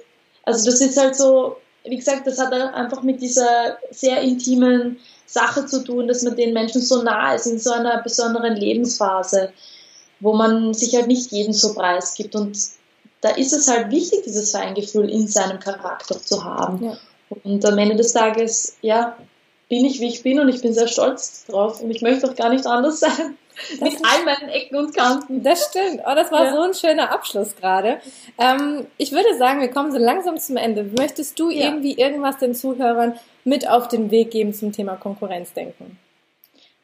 [0.48, 5.66] also das ist halt so, wie gesagt, das hat einfach mit dieser sehr intimen Sache
[5.66, 9.52] zu tun, dass man den Menschen so nah ist in so einer besonderen Lebensphase
[10.20, 12.34] wo man sich halt nicht jeden so preisgibt.
[12.34, 12.58] Und
[13.20, 16.84] da ist es halt wichtig, dieses Feingefühl in seinem Charakter zu haben.
[16.84, 16.96] Ja.
[17.44, 19.16] Und am Ende des Tages, ja,
[19.68, 22.34] bin ich, wie ich bin und ich bin sehr stolz drauf und ich möchte auch
[22.34, 23.36] gar nicht anders sein.
[23.80, 25.42] Mit all meinen Ecken und Kanten.
[25.42, 26.02] Das stimmt.
[26.06, 26.52] Oh, das war ja.
[26.52, 28.00] so ein schöner Abschluss gerade.
[28.38, 30.84] Ähm, ich würde sagen, wir kommen so langsam zum Ende.
[30.96, 31.66] Möchtest du ja.
[31.66, 35.98] irgendwie irgendwas den Zuhörern mit auf den Weg geben zum Thema Konkurrenzdenken?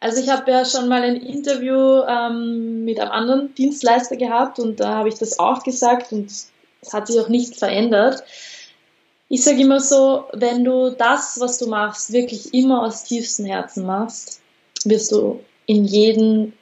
[0.00, 4.80] Also ich habe ja schon mal ein Interview ähm, mit einem anderen Dienstleister gehabt und
[4.80, 8.22] da habe ich das auch gesagt und es hat sich auch nicht verändert.
[9.28, 13.86] Ich sage immer so, wenn du das, was du machst, wirklich immer aus tiefstem Herzen
[13.86, 14.40] machst,
[14.84, 16.52] wirst du in jedem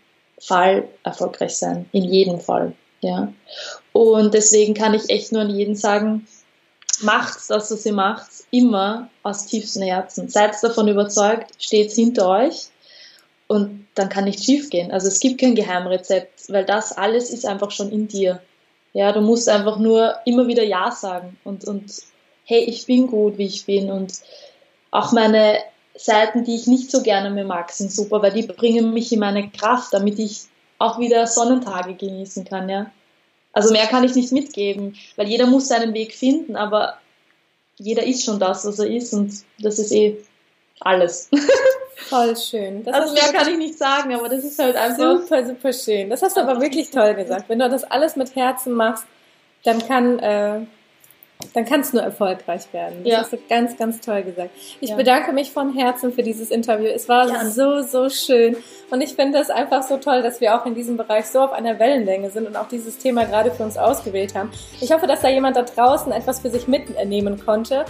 [0.40, 1.88] Fall erfolgreich sein.
[1.92, 2.74] In jedem Fall.
[3.00, 3.32] Ja.
[3.92, 6.26] Und deswegen kann ich echt nur an jeden sagen,
[7.00, 10.28] macht das, was ihr macht, immer aus tiefstem Herzen.
[10.28, 12.68] Seid davon überzeugt, steht hinter euch
[13.48, 14.92] und dann kann nichts schief gehen.
[14.92, 18.40] Also es gibt kein Geheimrezept, weil das alles ist einfach schon in dir.
[18.92, 21.90] Ja, du musst einfach nur immer wieder Ja sagen und, und
[22.45, 24.14] hey, ich bin gut, wie ich bin und
[24.90, 25.59] auch meine
[25.95, 29.20] Seiten, die ich nicht so gerne mehr mag, sind super, weil die bringen mich in
[29.20, 30.43] meine Kraft, damit ich
[30.78, 32.90] auch wieder Sonnentage genießen kann, ja.
[33.53, 36.99] Also mehr kann ich nicht mitgeben, weil jeder muss seinen Weg finden, aber
[37.76, 40.16] jeder ist schon das, was er ist und das ist eh
[40.80, 41.28] alles.
[41.97, 42.82] Voll schön.
[42.84, 45.20] Das also mehr kann ich nicht sagen, aber das ist halt einfach.
[45.20, 46.11] Super, super schön.
[46.11, 47.49] Das hast du aber wirklich toll gesagt.
[47.49, 49.05] Wenn du das alles mit Herzen machst,
[49.64, 50.61] dann kann, äh,
[51.55, 52.99] dann kann es nur erfolgreich werden.
[53.05, 53.18] Das ja.
[53.18, 54.51] hast du ganz, ganz toll gesagt.
[54.80, 54.97] Ich ja.
[54.97, 56.86] bedanke mich von Herzen für dieses Interview.
[56.86, 57.45] Es war ja.
[57.47, 58.57] so, so schön.
[58.90, 61.53] Und ich finde es einfach so toll, dass wir auch in diesem Bereich so auf
[61.53, 64.51] einer Wellenlänge sind und auch dieses Thema gerade für uns ausgewählt haben.
[64.80, 67.84] Ich hoffe, dass da jemand da draußen etwas für sich mitnehmen konnte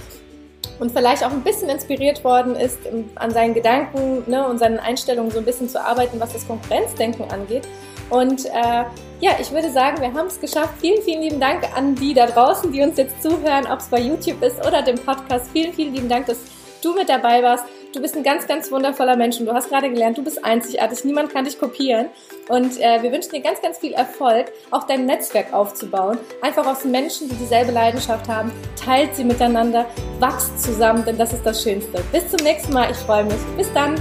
[0.78, 2.78] und vielleicht auch ein bisschen inspiriert worden ist,
[3.14, 7.30] an seinen Gedanken ne, und seinen Einstellungen so ein bisschen zu arbeiten, was das Konkurrenzdenken
[7.30, 7.68] angeht.
[8.12, 8.84] Und äh,
[9.20, 10.74] ja, ich würde sagen, wir haben es geschafft.
[10.80, 14.00] Vielen, vielen lieben Dank an die da draußen, die uns jetzt zuhören, ob es bei
[14.00, 15.50] YouTube ist oder dem Podcast.
[15.50, 16.36] Vielen, vielen lieben Dank, dass
[16.82, 17.64] du mit dabei warst.
[17.94, 21.04] Du bist ein ganz, ganz wundervoller Mensch und du hast gerade gelernt, du bist einzigartig,
[21.04, 22.06] niemand kann dich kopieren.
[22.48, 26.18] Und äh, wir wünschen dir ganz, ganz viel Erfolg, auch dein Netzwerk aufzubauen.
[26.42, 28.50] Einfach aus Menschen, die dieselbe Leidenschaft haben.
[28.82, 29.86] Teilt sie miteinander,
[30.20, 32.02] wachst zusammen, denn das ist das Schönste.
[32.12, 33.40] Bis zum nächsten Mal, ich freue mich.
[33.56, 33.94] Bis dann.